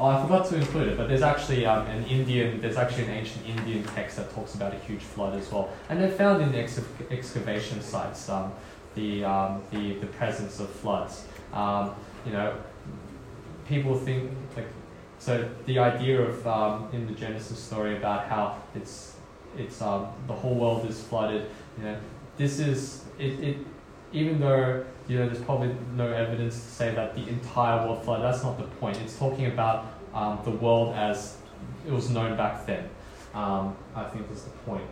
[0.00, 3.10] Oh, I forgot to include it, but there's actually um, an Indian, there's actually an
[3.10, 5.68] ancient Indian text that talks about a huge flood as well.
[5.90, 8.50] And they found in the ex- excavation sites um,
[8.94, 11.26] the, um, the, the presence of floods.
[11.52, 12.56] Um, you know,
[13.68, 14.68] people think, like,
[15.18, 19.16] so the idea of, um, in the Genesis story about how it's,
[19.58, 21.44] it's um, the whole world is flooded,
[21.76, 21.96] you know,
[22.40, 23.56] this is, it, it
[24.12, 28.24] even though you know there's probably no evidence to say that the entire world flooded.
[28.24, 28.96] That's not the point.
[28.96, 31.36] It's talking about um, the world as
[31.86, 32.88] it was known back then.
[33.34, 34.88] Um, I think is the point.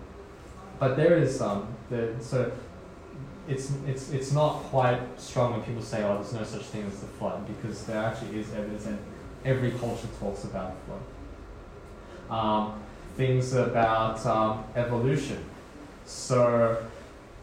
[0.79, 2.53] But there is um, the, so
[3.49, 7.01] it's it's it's not quite strong when people say, "Oh, there's no such thing as
[7.01, 8.99] the flood," because there actually is evidence, and
[9.47, 10.93] every culture talks about the
[12.29, 12.39] flood.
[12.39, 12.83] Um,
[13.17, 15.43] things about um, evolution.
[16.05, 16.85] So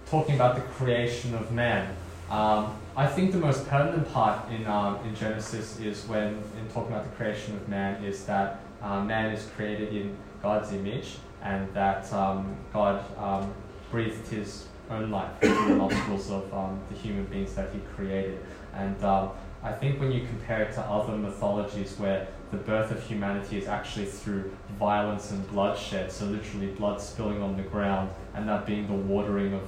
[0.09, 1.95] talking about the creation of man.
[2.29, 6.91] Um, I think the most pertinent part in, um, in Genesis is when, in talking
[6.93, 11.71] about the creation of man, is that uh, man is created in God's image and
[11.73, 13.53] that um, God um,
[13.91, 18.39] breathed his own life into the nostrils of um, the human beings that he created.
[18.73, 19.03] And
[19.65, 23.67] I think when you compare it to other mythologies where the birth of humanity is
[23.67, 28.85] actually through violence and bloodshed, so literally blood spilling on the ground, and that being
[28.87, 29.63] the watering of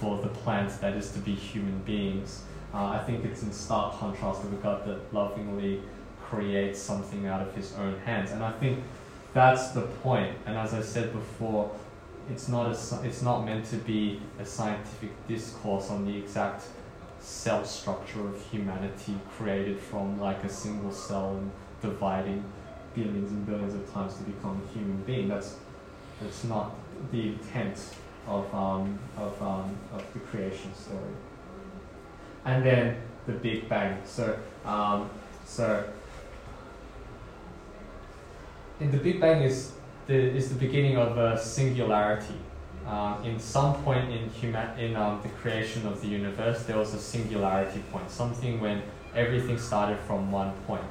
[0.00, 2.42] for the plants that is to be human beings.
[2.72, 5.80] Uh, I think it's in stark contrast with God that lovingly
[6.22, 8.30] creates something out of his own hands.
[8.30, 8.84] And I think
[9.32, 10.36] that's the point.
[10.46, 11.74] And as I said before,
[12.30, 16.64] it's not, a, it's not meant to be a scientific discourse on the exact
[17.20, 22.44] cell structure of humanity created from like a single cell and dividing
[22.94, 25.28] billions and billions of times to become a human being.
[25.28, 25.56] That's,
[26.20, 26.74] that's not
[27.10, 27.78] the intent
[28.28, 31.14] of, um, of, um, of the creation story.
[32.44, 33.98] And then the Big Bang.
[34.04, 35.10] So, um,
[35.44, 35.84] so
[38.80, 39.72] in the Big Bang is
[40.06, 42.34] the, is the beginning of a singularity.
[42.86, 46.94] Uh, in some point in human, in um, the creation of the universe, there was
[46.94, 48.82] a singularity point, something when
[49.14, 50.84] everything started from one point.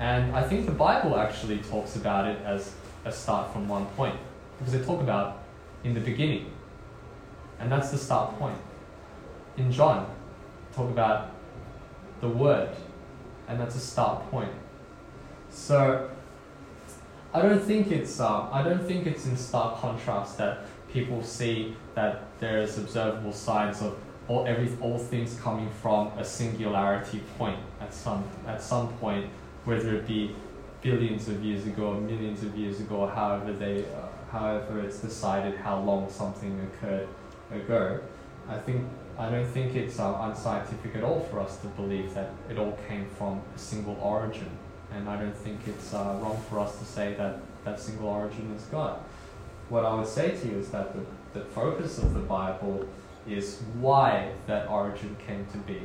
[0.00, 4.16] And I think the Bible actually talks about it as a start from one point,
[4.58, 5.43] because they talk about
[5.84, 6.50] in the beginning,
[7.60, 8.58] and that's the start point.
[9.56, 10.10] In John,
[10.74, 11.30] talk about
[12.20, 12.70] the Word,
[13.46, 14.52] and that's a start point.
[15.50, 16.10] So
[17.32, 20.58] I don't think it's uh, I don't think it's in stark contrast that
[20.92, 26.24] people see that there is observable signs of all every all things coming from a
[26.24, 29.28] singularity point at some at some point,
[29.64, 30.34] whether it be
[30.80, 34.98] billions of years ago or millions of years ago, or however they uh, however it's
[34.98, 37.08] decided how long something occurred
[37.52, 38.00] ago.
[38.48, 38.84] I think
[39.16, 42.76] I don't think it's uh, unscientific at all for us to believe that it all
[42.88, 44.50] came from a single origin,
[44.92, 48.52] and I don't think it's uh, wrong for us to say that that single origin
[48.56, 48.98] is God.
[49.68, 52.88] What I would say to you is that the, the focus of the Bible
[53.28, 55.80] is why that origin came to be,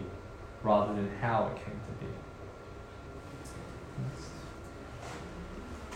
[0.64, 2.12] rather than how it came to be.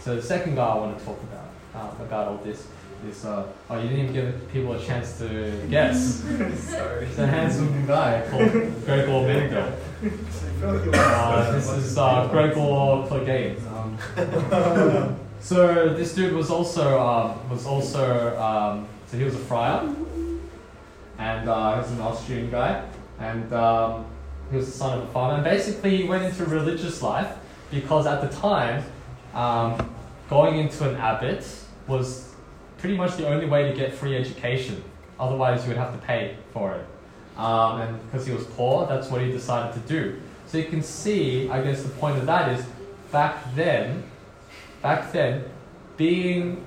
[0.02, 2.68] So the second guy I want to talk about uh, about all this
[3.08, 6.24] is uh, oh you didn't even give people a chance to guess.
[6.56, 7.06] Sorry.
[7.06, 8.52] It's a handsome guy called
[8.86, 9.74] Gregor Mendel.
[10.94, 13.60] Uh, this is uh, Gregor Clegane.
[13.68, 19.94] Um, so this dude was also um, was also um, so he was a friar,
[21.18, 22.84] and uh, he was an Austrian guy,
[23.20, 24.06] and um,
[24.50, 25.36] he was the son of a farmer.
[25.36, 27.36] And basically, he went into religious life
[27.70, 28.84] because at the time,
[29.34, 29.94] um,
[30.30, 31.44] going into an abbot
[31.88, 32.34] was
[32.78, 34.84] pretty much the only way to get free education.
[35.20, 36.86] Otherwise, you would have to pay for it.
[37.38, 40.20] Um, and because he was poor, that's what he decided to do.
[40.48, 42.66] So you can see, I guess the point of that is,
[43.12, 44.04] back then,
[44.82, 45.46] back then,
[45.98, 46.66] being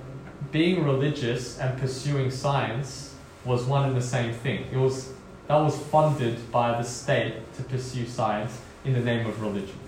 [0.52, 4.66] being religious and pursuing science was one and the same thing.
[4.72, 5.12] It was
[5.48, 9.78] that was funded by the state to pursue science in the name of religion.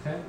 [0.00, 0.20] Okay.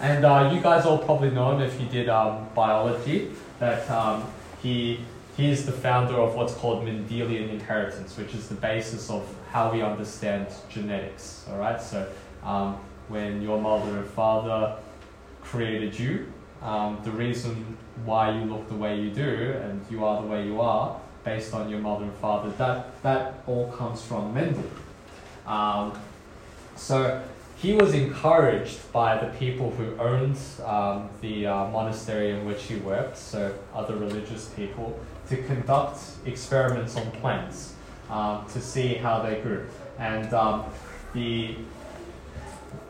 [0.00, 3.30] And uh, you guys all probably know him if you did um, biology.
[3.58, 4.24] That um,
[4.62, 5.00] he
[5.36, 9.72] he is the founder of what's called Mendelian inheritance, which is the basis of how
[9.72, 11.46] we understand genetics.
[11.50, 11.80] All right.
[11.80, 12.08] So
[12.42, 14.76] um, when your mother and father
[15.42, 16.32] created you,
[16.62, 20.44] um, the reason why you look the way you do and you are the way
[20.44, 24.64] you are based on your mother and father, that, that all comes from Mendel.
[25.46, 25.98] Um,
[26.76, 27.22] so
[27.60, 32.76] he was encouraged by the people who owned um, the uh, monastery in which he
[32.76, 37.74] worked, so other religious people, to conduct experiments on plants
[38.10, 39.66] um, to see how they grew.
[39.98, 40.66] And um,
[41.12, 41.56] the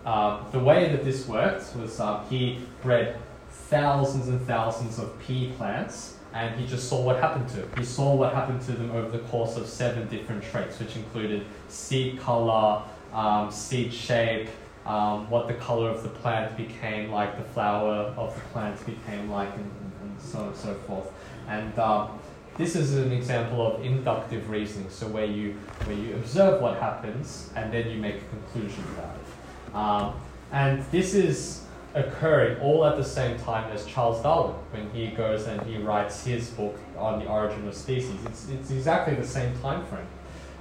[0.05, 3.17] uh, the way that this worked was uh, he bred
[3.51, 7.71] thousands and thousands of pea plants and he just saw what happened to them.
[7.77, 11.45] He saw what happened to them over the course of seven different traits, which included
[11.69, 14.49] seed color, um, seed shape,
[14.87, 19.31] um, what the color of the plant became like, the flower of the plant became
[19.31, 19.71] like, and,
[20.03, 21.13] and so on and so forth.
[21.47, 22.19] And um,
[22.57, 25.53] this is an example of inductive reasoning, so where you
[25.85, 29.75] where you observe what happens and then you make a conclusion about it.
[29.75, 35.09] Um, and this is occurring all at the same time as Charles Darwin when he
[35.09, 38.17] goes and he writes his book on the origin of species.
[38.27, 40.07] It's, it's exactly the same time frame.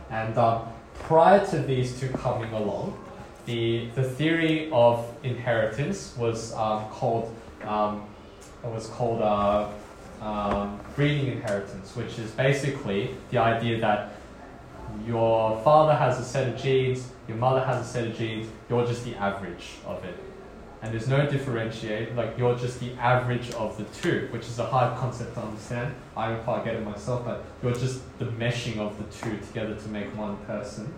[0.10, 0.68] And um,
[1.00, 2.98] prior to these two coming along,
[3.46, 7.34] the, the theory of inheritance was um, called
[7.64, 8.04] um,
[8.64, 9.70] was called uh,
[10.22, 14.14] um, blending inheritance, which is basically the idea that
[15.06, 18.86] your father has a set of genes, your mother has a set of genes, you're
[18.86, 20.18] just the average of it
[20.82, 24.66] and there's no differentiate, like you're just the average of the two, which is a
[24.66, 25.96] hard concept to understand.
[26.16, 29.76] I don't quite get it myself, but you're just the meshing of the two together
[29.76, 30.94] to make one person.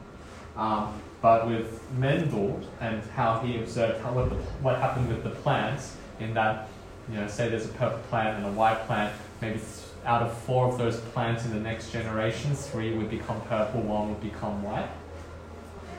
[0.57, 5.29] Um, but with Mendel and how he observed how, what, the, what happened with the
[5.29, 6.67] plants, in that,
[7.09, 9.59] you know, say there's a purple plant and a white plant, maybe
[10.05, 14.09] out of four of those plants in the next generation, three would become purple, one
[14.09, 14.89] would become white.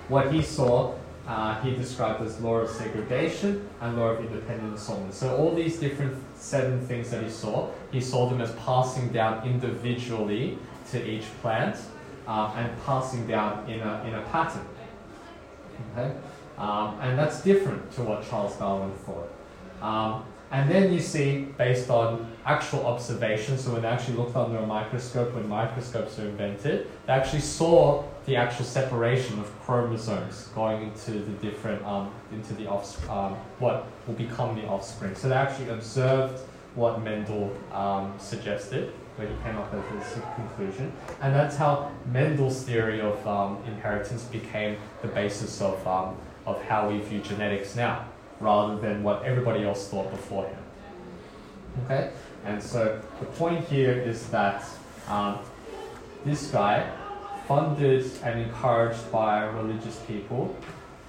[0.09, 0.95] What he saw
[1.27, 5.15] uh, he described as law of segregation and law of independent assortment.
[5.15, 9.47] So all these different seven things that he saw, he saw them as passing down
[9.47, 10.59] individually
[10.91, 11.77] to each plant
[12.27, 14.67] um, and passing down in a, in a pattern.
[15.93, 16.13] Okay?
[16.59, 19.31] Um, and that's different to what Charles Darwin thought.
[19.81, 24.59] Um, and then you see, based on actual observations, so when they actually looked under
[24.59, 30.85] a microscope, when microscopes were invented, they actually saw the actual separation of chromosomes going
[30.85, 35.17] into the different, um, into the offspring, um, what will become the offspring.
[35.17, 36.39] So they actually observed
[36.77, 40.93] what Mendel um, suggested, where he came up with his conclusion.
[41.21, 46.17] And that's how Mendel's theory of um, inheritance became the basis of, um,
[46.47, 48.07] of how we view genetics now,
[48.39, 50.63] rather than what everybody else thought before him.
[51.85, 52.13] Okay?
[52.45, 54.63] And so the point here is that
[55.09, 55.41] um,
[56.25, 56.89] this guy,
[57.51, 60.55] funded and encouraged by religious people,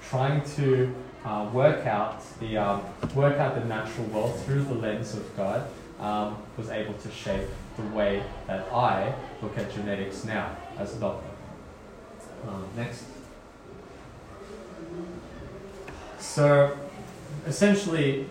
[0.09, 0.91] trying to
[1.23, 2.81] uh, work out the um,
[3.13, 5.67] work out the natural world through the lens of God,
[5.99, 9.13] um, was able to shape the way that I
[9.43, 11.29] look at genetics now as a doctor.
[12.47, 13.03] Um, next.
[16.17, 16.75] So,
[17.45, 18.25] essentially,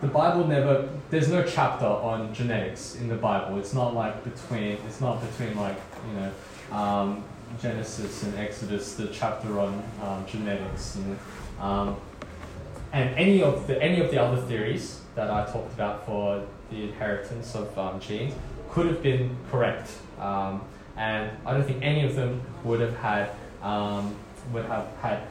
[0.00, 0.88] the Bible never.
[1.10, 3.60] There's no chapter on genetics in the Bible.
[3.60, 4.78] It's not like between.
[4.88, 5.76] It's not between like
[6.08, 6.32] you know.
[6.76, 7.24] Um,
[7.60, 11.18] Genesis and Exodus, the chapter on um, genetics, and,
[11.60, 11.96] um,
[12.92, 16.84] and any of the any of the other theories that I talked about for the
[16.84, 18.34] inheritance of um, genes
[18.70, 19.90] could have been correct,
[20.20, 20.62] um,
[20.96, 23.30] and I don't think any of them would have had
[23.62, 24.14] um,
[24.52, 25.22] would have had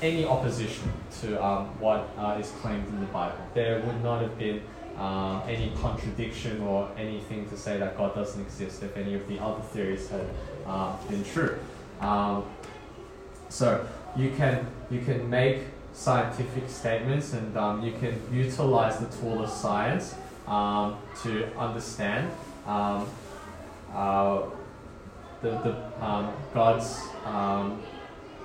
[0.00, 0.90] any opposition
[1.20, 1.36] to
[1.78, 3.36] what uh, is claimed in the Bible.
[3.52, 4.62] There would not have been
[4.98, 9.38] um, any contradiction or anything to say that God doesn't exist if any of the
[9.38, 10.26] other theories had
[10.66, 11.58] uh, been true.
[12.00, 12.44] Um,
[13.48, 13.86] so
[14.16, 15.60] you can you can make
[15.92, 20.14] scientific statements and um, you can utilize the tool of science
[20.46, 22.30] um, to understand
[22.66, 23.08] um,
[23.92, 24.42] uh,
[25.40, 27.00] the, the um, God's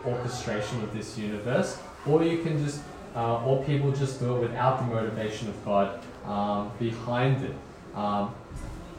[0.06, 2.82] orchestration of this universe, or you can just
[3.16, 7.56] uh, or people just do it without the motivation of God um, behind it.
[7.96, 8.34] Um,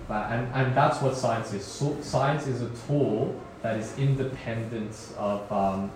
[0.08, 1.64] but, and, and that's what science is.
[1.64, 5.90] So science is a tool that is independent of, um,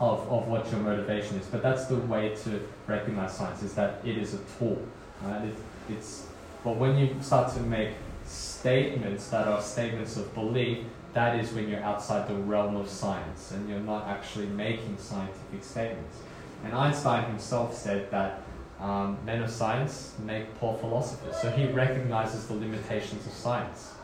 [0.00, 1.46] of, of what your motivation is.
[1.46, 4.82] But that's the way to recognize science, is that it is a tool.
[5.22, 5.44] Right?
[5.44, 5.54] It,
[5.90, 6.26] it's,
[6.64, 7.90] but when you start to make
[8.24, 10.78] statements that are statements of belief,
[11.14, 15.62] that is when you're outside the realm of science and you're not actually making scientific
[15.62, 16.18] statements.
[16.64, 18.42] And Einstein himself said that
[18.80, 21.36] um, men of science make poor philosophers.
[21.40, 23.94] So he recognizes the limitations of science.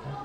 [0.00, 0.16] Okay?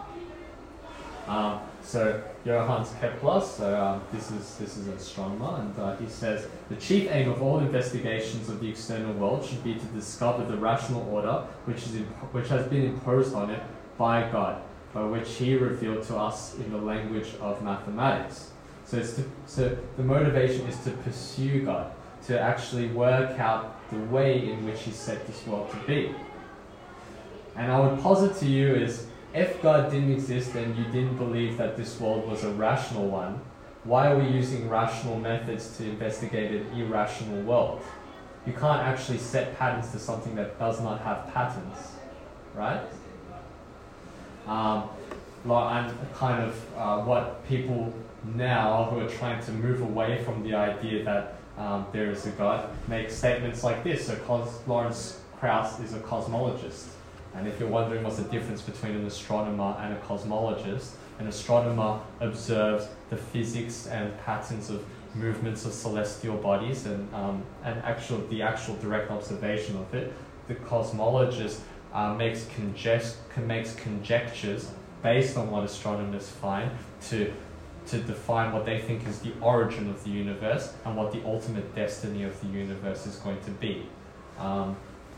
[1.28, 6.08] Um, so Johannes Kepler, so um, this is this is an astronomer, and uh, he
[6.08, 10.44] says the chief aim of all investigations of the external world should be to discover
[10.44, 12.02] the rational order which is
[12.34, 13.64] which has been imposed on it
[13.98, 14.62] by God,
[14.94, 18.52] by which He revealed to us in the language of mathematics.
[18.86, 21.92] So, to, so the motivation is to pursue God,
[22.28, 26.14] to actually work out the way in which He set this world to be.
[27.56, 31.58] And I would posit to you is if God didn't exist and you didn't believe
[31.58, 33.42] that this world was a rational one,
[33.84, 37.82] why are we using rational methods to investigate an irrational world?
[38.46, 41.94] You can't actually set patterns to something that does not have patterns,
[42.56, 42.82] right?
[44.48, 44.90] Um,
[45.46, 47.94] and kind of uh, what people
[48.36, 52.32] now who are trying to move away from the idea that um, there is a
[52.32, 54.08] God make statements like this.
[54.08, 56.88] So Cos- Lawrence Krauss is a cosmologist.
[57.36, 62.00] And if you're wondering what's the difference between an astronomer and a cosmologist, an astronomer
[62.20, 64.84] observes the physics and patterns of
[65.16, 70.14] movements of celestial bodies and, um, and actual, the actual direct observation of it.
[70.48, 71.60] The cosmologist
[71.94, 76.72] uh, makes, conject- makes conjectures based on what astronomers find
[77.10, 77.32] to
[77.88, 81.76] to define what they think is the origin of the universe and what the ultimate
[81.76, 83.86] destiny of the universe is going to be,
[84.40, 84.76] um,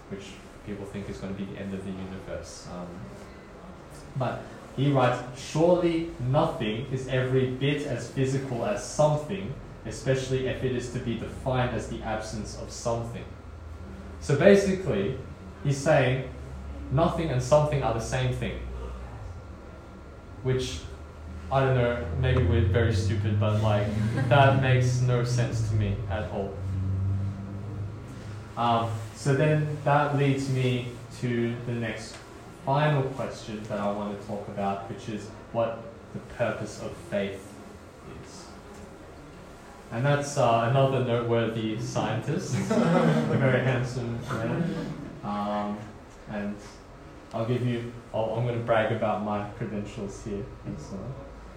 [0.10, 0.24] which
[0.66, 2.68] people think is going to be the end of the universe.
[2.74, 2.88] Um,
[4.18, 4.42] but
[4.76, 9.54] he writes, surely nothing is every bit as physical as something,
[9.86, 13.24] especially if it is to be defined as the absence of something.
[14.20, 15.18] So basically,
[15.64, 16.30] he's saying
[16.92, 18.60] nothing and something are the same thing,
[20.44, 20.80] which
[21.52, 23.88] I don't know, maybe we're very stupid, but like
[24.30, 26.54] that makes no sense to me at all.
[28.58, 30.90] Um, so then that leads me
[31.20, 32.16] to the next
[32.66, 35.84] final question that I want to talk about, which is what
[36.14, 37.54] the purpose of faith
[38.24, 38.46] is.
[39.92, 44.94] And that's uh, another noteworthy scientist, a very handsome man.
[45.24, 45.78] Um,
[46.30, 46.56] and
[47.34, 50.44] I'll give you, i am going to brag about my credentials here.
[50.78, 50.98] So.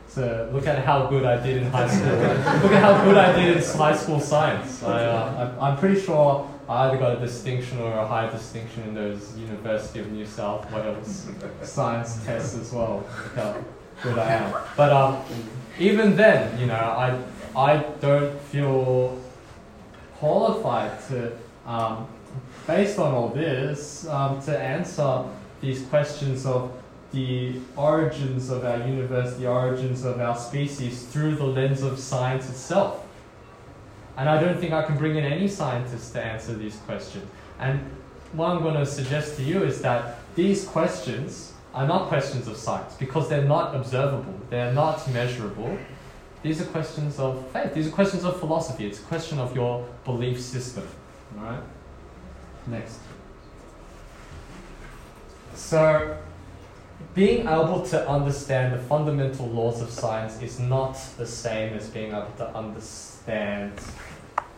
[0.09, 2.16] So look at how good I did in high school.
[2.62, 4.82] look at how good I did in high school science.
[4.82, 8.94] I, uh, I'm pretty sure I either got a distinction or a high distinction in
[8.94, 11.28] those University of New South Wales
[11.62, 13.06] science tests as well.
[13.24, 13.64] Look how
[14.02, 14.54] good I am.
[14.76, 15.22] But um,
[15.78, 17.18] even then, you know, I,
[17.56, 19.20] I don't feel
[20.16, 21.32] qualified to
[21.66, 22.09] um,
[22.66, 25.24] based on all this, um, to answer
[25.61, 26.72] these questions of
[27.12, 32.48] the origins of our universe, the origins of our species through the lens of science
[32.48, 33.06] itself.
[34.16, 37.24] And I don't think I can bring in any scientist to answer these questions.
[37.59, 37.80] And
[38.32, 42.56] what I'm going to suggest to you is that these questions are not questions of
[42.56, 45.78] science because they're not observable, they're not measurable.
[46.42, 49.86] These are questions of faith, these are questions of philosophy, it's a question of your
[50.04, 50.86] belief system.
[51.38, 51.62] Alright?
[52.66, 52.98] Next.
[55.54, 56.16] So,
[57.14, 62.11] being able to understand the fundamental laws of science is not the same as being
[62.12, 63.72] able to understand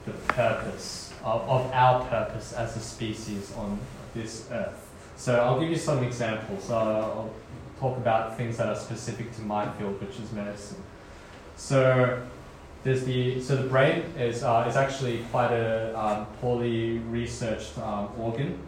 [0.06, 3.78] the purpose of, of our purpose as a species on
[4.14, 4.88] this earth.
[5.16, 6.70] So I'll give you some examples.
[6.70, 7.34] Uh, I'll
[7.78, 10.82] talk about things that are specific to my field, which is medicine.
[11.56, 12.22] So
[12.84, 18.08] there's the so the brain is uh, is actually quite a um, poorly researched um,
[18.18, 18.58] organ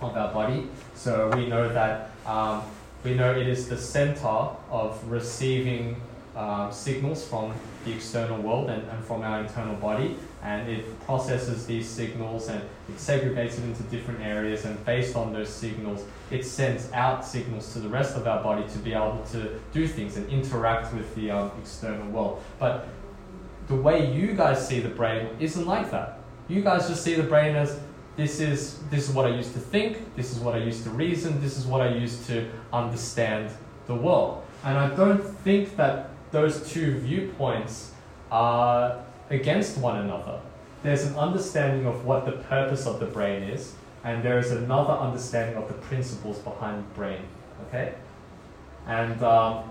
[0.00, 0.68] of our body.
[0.94, 2.62] So we know that um,
[3.04, 6.00] we know it is the center of receiving
[6.36, 7.52] um, signals from
[7.84, 12.60] the external world and, and from our internal body, and it processes these signals and
[12.60, 17.72] it segregates it into different areas, and based on those signals, it sends out signals
[17.72, 21.14] to the rest of our body to be able to do things and interact with
[21.14, 22.42] the um, external world.
[22.58, 22.86] But
[23.66, 26.18] the way you guys see the brain isn't like that.
[26.48, 27.78] You guys just see the brain as
[28.16, 30.90] this is this is what I used to think, this is what I used to
[30.90, 33.50] reason, this is what I used to understand
[33.86, 34.42] the world.
[34.64, 37.92] And I don't think that those two viewpoints
[38.30, 40.40] are against one another.
[40.82, 44.92] There's an understanding of what the purpose of the brain is, and there is another
[44.92, 47.22] understanding of the principles behind the brain.
[47.68, 47.94] Okay,
[48.86, 49.64] and um,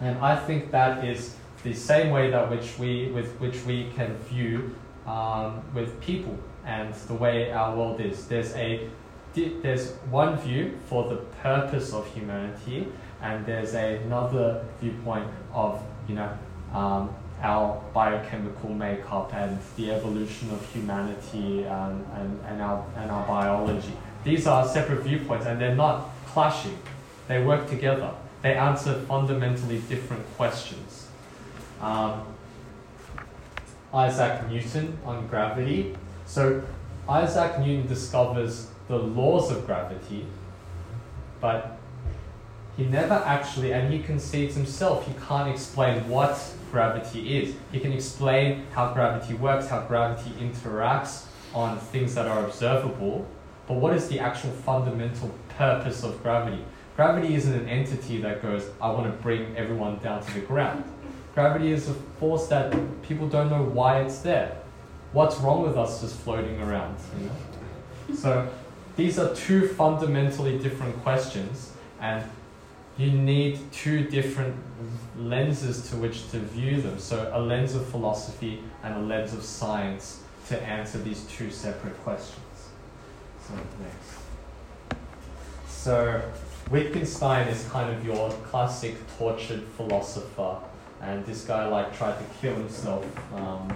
[0.00, 4.16] and I think that is the same way that which we with which we can
[4.28, 4.74] view
[5.06, 6.36] um, with people
[6.66, 8.26] and the way our world is.
[8.26, 8.88] There's a
[9.34, 12.86] there's one view for the purpose of humanity,
[13.20, 16.38] and there's another viewpoint of you know
[16.72, 23.26] um, our biochemical makeup and the evolution of humanity and, and, and, our, and our
[23.26, 23.92] biology.
[24.24, 26.78] These are separate viewpoints and they're not clashing.
[27.28, 28.12] They work together.
[28.42, 31.08] They answer fundamentally different questions.
[31.80, 32.22] Um,
[33.92, 35.94] Isaac Newton on gravity.
[36.26, 36.62] So
[37.08, 40.26] Isaac Newton discovers the laws of gravity,
[41.40, 41.78] but
[42.76, 46.40] he never actually, and he concedes himself, he can't explain what
[46.72, 47.54] gravity is.
[47.70, 53.26] He can explain how gravity works, how gravity interacts on things that are observable,
[53.68, 56.64] but what is the actual fundamental purpose of gravity?
[56.96, 60.84] Gravity isn't an entity that goes, I want to bring everyone down to the ground.
[61.34, 64.56] Gravity is a force that people don't know why it's there.
[65.14, 66.96] What's wrong with us just floating around?
[67.18, 68.16] You know?
[68.16, 68.50] So
[68.96, 72.24] these are two fundamentally different questions, and
[72.98, 74.56] you need two different
[75.16, 76.98] lenses to which to view them.
[76.98, 81.96] So a lens of philosophy and a lens of science to answer these two separate
[82.02, 82.68] questions.
[83.46, 84.98] So next.
[85.68, 86.22] So
[86.72, 90.56] Wittgenstein is kind of your classic tortured philosopher,
[91.00, 93.72] and this guy like tried to kill himself um,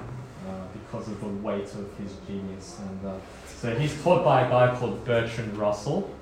[0.90, 2.78] because of the weight of his genius.
[2.80, 3.14] And uh,
[3.46, 6.14] so he's taught by a guy called Bertrand Russell.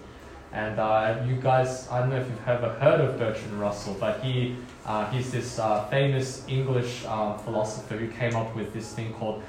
[0.52, 4.22] And uh, you guys, I don't know if you've ever heard of Bertrand Russell, but
[4.22, 4.56] he
[4.86, 9.42] uh, he's this uh, famous English uh, philosopher who came up with this thing called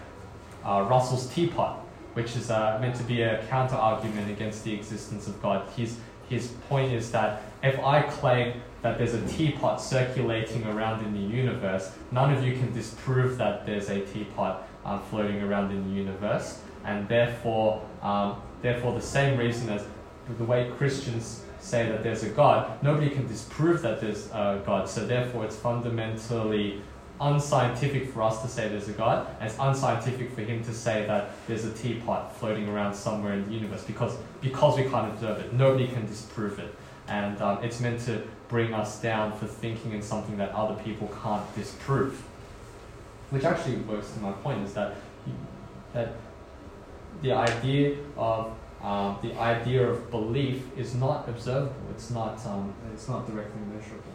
[0.66, 1.80] uh, Russell's teapot,
[2.14, 5.68] which is meant to be a counter argument against the existence of God.
[5.76, 5.98] His
[6.28, 11.36] his point is that if I claim that there's a teapot circulating around in the
[11.36, 14.67] universe, none of you can disprove that there's a teapot
[15.10, 19.86] floating around in the universe, and therefore, um, therefore, the same reason as
[20.38, 24.88] the way Christians say that there's a God, nobody can disprove that there's a God.
[24.88, 26.82] So therefore, it's fundamentally
[27.20, 31.06] unscientific for us to say there's a God, and it's unscientific for him to say
[31.08, 35.40] that there's a teapot floating around somewhere in the universe because because we can't observe
[35.40, 35.54] it.
[35.54, 36.74] Nobody can disprove it,
[37.08, 41.12] and um, it's meant to bring us down for thinking in something that other people
[41.22, 42.24] can't disprove.
[43.30, 44.96] Which actually works to my point is that
[45.94, 46.14] that
[47.22, 51.74] the idea of um, the idea of belief is not observable.
[51.92, 52.46] It's not.
[52.46, 54.14] Um, it's not directly measurable.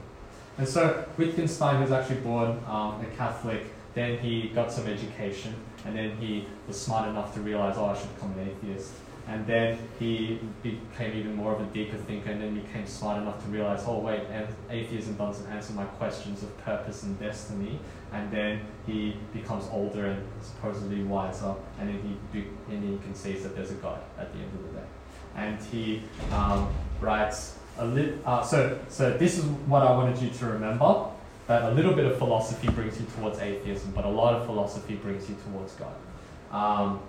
[0.58, 3.64] And so Wittgenstein was actually born um, a Catholic.
[3.94, 5.54] Then he got some education,
[5.84, 8.92] and then he was smart enough to realize, oh, I should become an atheist.
[9.28, 13.42] and then he became even more of a deeper thinker, and then became smart enough
[13.44, 14.22] to realize, oh wait,
[14.68, 17.78] atheism doesn't answer my questions of purpose and destiny.
[18.12, 23.42] And then he becomes older and supposedly wiser, and then he be, and he conceives
[23.42, 24.86] that there's a God at the end of the day.
[25.34, 28.18] And he um, writes a little.
[28.24, 31.06] Uh, so so this is what I wanted you to remember.
[31.46, 34.94] That a little bit of philosophy brings you towards atheism, but a lot of philosophy
[34.94, 35.94] brings you towards God.
[36.52, 37.00] Um,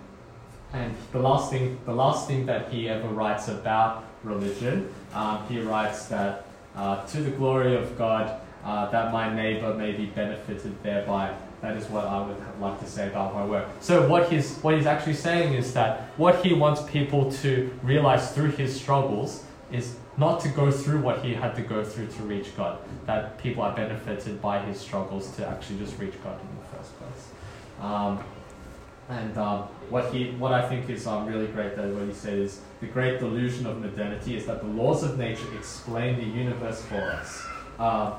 [0.74, 5.60] and the last thing, the last thing that he ever writes about religion, um, he
[5.60, 6.46] writes that
[6.76, 11.34] uh, to the glory of God, uh, that my neighbor may be benefited thereby.
[11.62, 13.68] That is what I would have like to say about my work.
[13.80, 18.32] So what he's what he's actually saying is that what he wants people to realize
[18.34, 22.24] through his struggles is not to go through what he had to go through to
[22.24, 22.80] reach God.
[23.06, 26.92] That people are benefited by his struggles to actually just reach God in the first
[27.00, 27.30] place.
[27.82, 28.24] Um,
[29.10, 32.62] and um, what he, what I think is um, really great that what he says,
[32.80, 37.02] the great delusion of modernity is that the laws of nature explain the universe for
[37.02, 37.46] us.
[37.78, 38.14] Uh,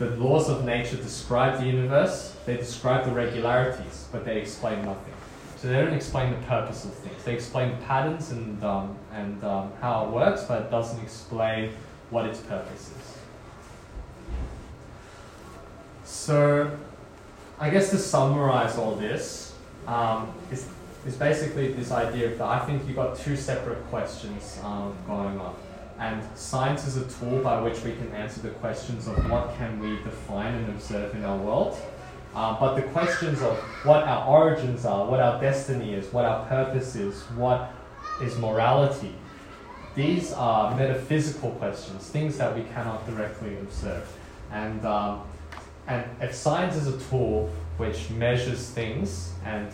[0.00, 5.12] the laws of nature describe the universe, they describe the regularities, but they explain nothing.
[5.56, 7.22] So they don't explain the purpose of things.
[7.22, 11.72] They explain patterns and, um, and um, how it works, but it doesn't explain
[12.08, 13.18] what its purpose is.
[16.04, 16.78] So
[17.58, 19.54] I guess to summarize all this,
[19.86, 20.66] um, is,
[21.06, 25.54] is basically this idea that I think you've got two separate questions um, going on.
[26.00, 29.78] And science is a tool by which we can answer the questions of what can
[29.78, 31.76] we define and observe in our world.
[32.34, 36.46] Uh, but the questions of what our origins are, what our destiny is, what our
[36.46, 37.74] purpose is, what
[38.22, 39.14] is morality,
[39.94, 44.10] these are metaphysical questions, things that we cannot directly observe.
[44.52, 45.22] And, um,
[45.86, 49.68] and if science is a tool which measures things and,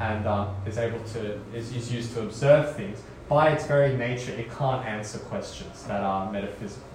[0.00, 4.32] and um, is able to, is, is used to observe things, by its very nature,
[4.32, 6.88] it can't answer questions that are metaphysical.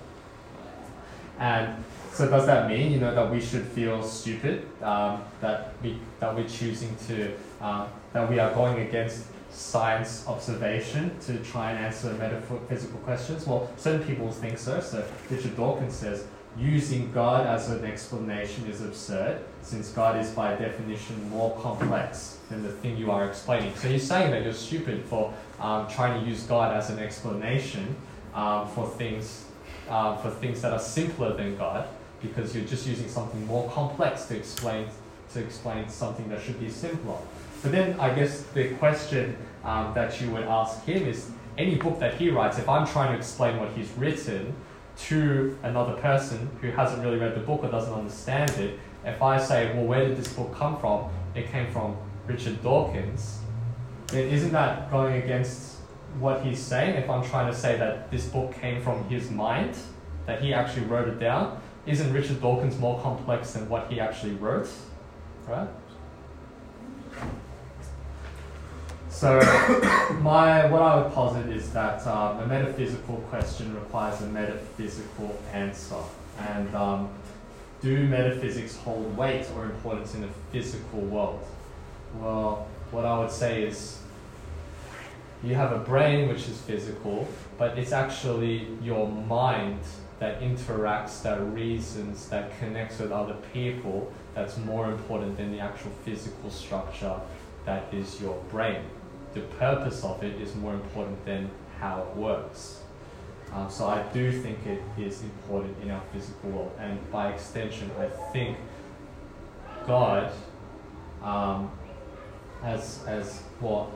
[1.39, 5.97] And so does that mean, you know, that we should feel stupid, um, that, we,
[6.19, 11.85] that we're choosing to, uh, that we are going against science observation to try and
[11.85, 13.45] answer metaphysical questions?
[13.45, 14.79] Well, certain people think so.
[14.79, 16.25] So Richard Dawkins says,
[16.57, 22.63] using God as an explanation is absurd, since God is by definition more complex than
[22.63, 23.75] the thing you are explaining.
[23.75, 27.95] So he's saying that you're stupid for um, trying to use God as an explanation
[28.33, 29.45] um, for things
[29.89, 31.87] uh, for things that are simpler than God,
[32.21, 34.87] because you're just using something more complex to explain
[35.33, 37.17] to explain something that should be simpler.
[37.61, 41.99] But then I guess the question um, that you would ask him is any book
[41.99, 44.53] that he writes, if I'm trying to explain what he's written,
[44.95, 49.37] to another person who hasn't really read the book or doesn't understand it, if I
[49.37, 51.09] say, well, where did this book come from?
[51.35, 53.39] It came from Richard Dawkins.
[54.07, 55.77] then Isn't that going against
[56.19, 56.95] what he's saying?
[56.95, 59.75] If I'm trying to say that this book came from his mind,
[60.25, 64.35] that he actually wrote it down, isn't Richard Dawkins more complex than what he actually
[64.35, 64.69] wrote?
[65.47, 65.67] Right?
[69.13, 69.39] So,
[70.21, 76.01] my what I would posit is that um, a metaphysical question requires a metaphysical answer.
[76.39, 77.09] And um,
[77.81, 81.45] do metaphysics hold weight or importance in a physical world?
[82.15, 83.99] Well, what I would say is
[85.43, 87.27] you have a brain which is physical,
[87.59, 89.81] but it's actually your mind
[90.17, 95.91] that interacts, that reasons, that connects with other people that's more important than the actual
[96.03, 97.15] physical structure
[97.65, 98.81] that is your brain
[99.33, 102.81] the purpose of it is more important than how it works.
[103.53, 107.91] Um, so I do think it is important in our physical world, and by extension,
[107.99, 108.57] I think
[109.85, 110.31] God,
[111.21, 111.71] um,
[112.63, 113.89] as as what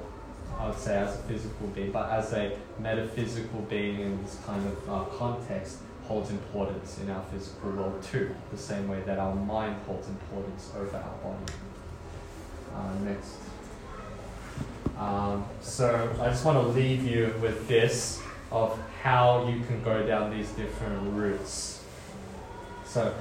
[0.59, 4.63] I would say as a physical being, but as a metaphysical being in this kind
[4.67, 9.35] of uh, context, holds importance in our physical world too, the same way that our
[9.35, 11.53] mind holds importance over our body.
[12.73, 13.46] Uh, next.
[14.97, 20.05] Um, so I just want to leave you with this of how you can go
[20.05, 21.83] down these different routes.
[22.85, 23.13] So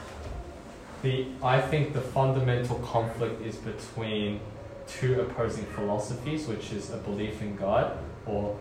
[1.03, 4.41] the I think the fundamental conflict is between
[4.87, 8.59] two opposing philosophies, which is a belief in God or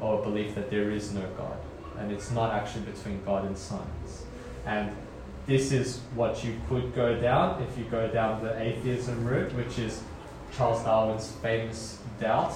[0.00, 1.56] or a belief that there is no God,
[1.98, 4.24] and it's not actually between God and science.
[4.64, 4.90] And
[5.46, 9.78] this is what you could go down if you go down the atheism route, which
[9.78, 10.02] is
[10.56, 12.54] Charles Darwin's famous doubt.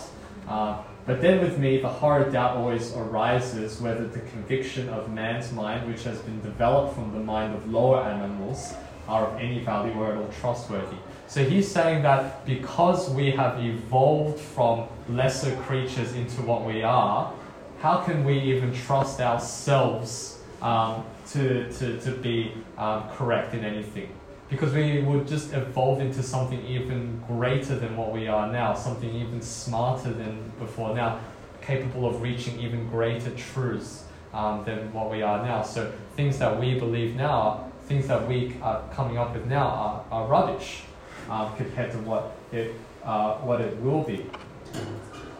[0.48, 5.52] Uh, but then with me, the horror doubt always arises whether the conviction of man's
[5.52, 8.74] mind, which has been developed from the mind of lower animals,
[9.08, 10.96] are of any value or at all trustworthy.
[11.26, 17.32] So he's saying that because we have evolved from lesser creatures into what we are,
[17.80, 24.08] how can we even trust ourselves um, to, to, to be um, correct in anything?
[24.50, 29.14] Because we would just evolve into something even greater than what we are now, something
[29.14, 31.20] even smarter than before now,
[31.62, 35.62] capable of reaching even greater truths um, than what we are now.
[35.62, 40.04] So things that we believe now, things that we are coming up with now are,
[40.10, 40.82] are rubbish
[41.28, 42.74] um, compared to what it,
[43.04, 44.26] uh, what it will be.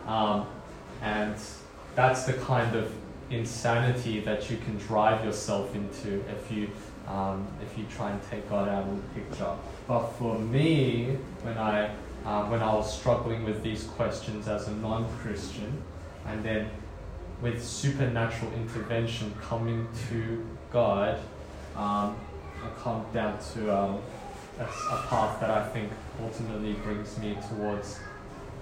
[0.06, 0.46] Um,
[1.02, 1.36] and
[1.94, 2.92] that's the kind of
[3.30, 6.68] insanity that you can drive yourself into if you
[7.10, 9.52] um, if you try and take God out of the picture.
[9.86, 11.90] But for me, when I
[12.24, 15.82] uh, when I was struggling with these questions as a non-Christian,
[16.26, 16.70] and then
[17.40, 21.18] with supernatural intervention coming to God,
[21.76, 22.16] um,
[22.62, 23.98] I come down to um,
[24.58, 25.90] a, a path that I think
[26.22, 27.98] ultimately brings me towards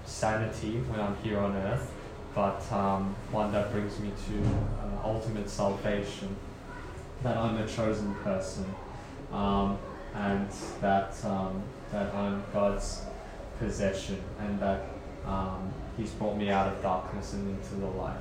[0.06, 1.92] sanity when I'm here on earth,
[2.34, 6.36] but um, one that brings me to uh, ultimate salvation.
[7.22, 8.64] That I'm a chosen person,
[9.32, 9.76] um,
[10.14, 10.48] and
[10.80, 13.02] that um, that I'm God's
[13.58, 14.84] possession, and that
[15.26, 18.14] um, He's brought me out of darkness and into the light,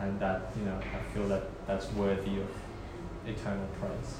[0.00, 2.48] and that you know I feel that that's worthy of
[3.26, 4.14] eternal praise.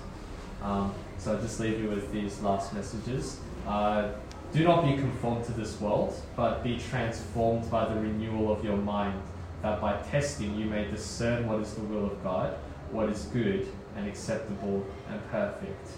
[0.63, 3.39] Um, so I'll just leave you with these last messages.
[3.69, 4.09] Uh,
[4.53, 8.77] do not be conformed to this world, but be transformed by the renewal of your
[8.77, 9.21] mind,
[9.63, 12.55] that by testing you may discern what is the will of God,
[12.91, 15.89] what is good and acceptable and perfect.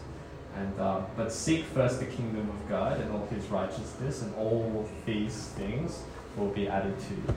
[0.56, 4.88] And um, but seek first the kingdom of God and all His righteousness, and all
[5.04, 6.02] these things
[6.36, 7.34] will be added to you.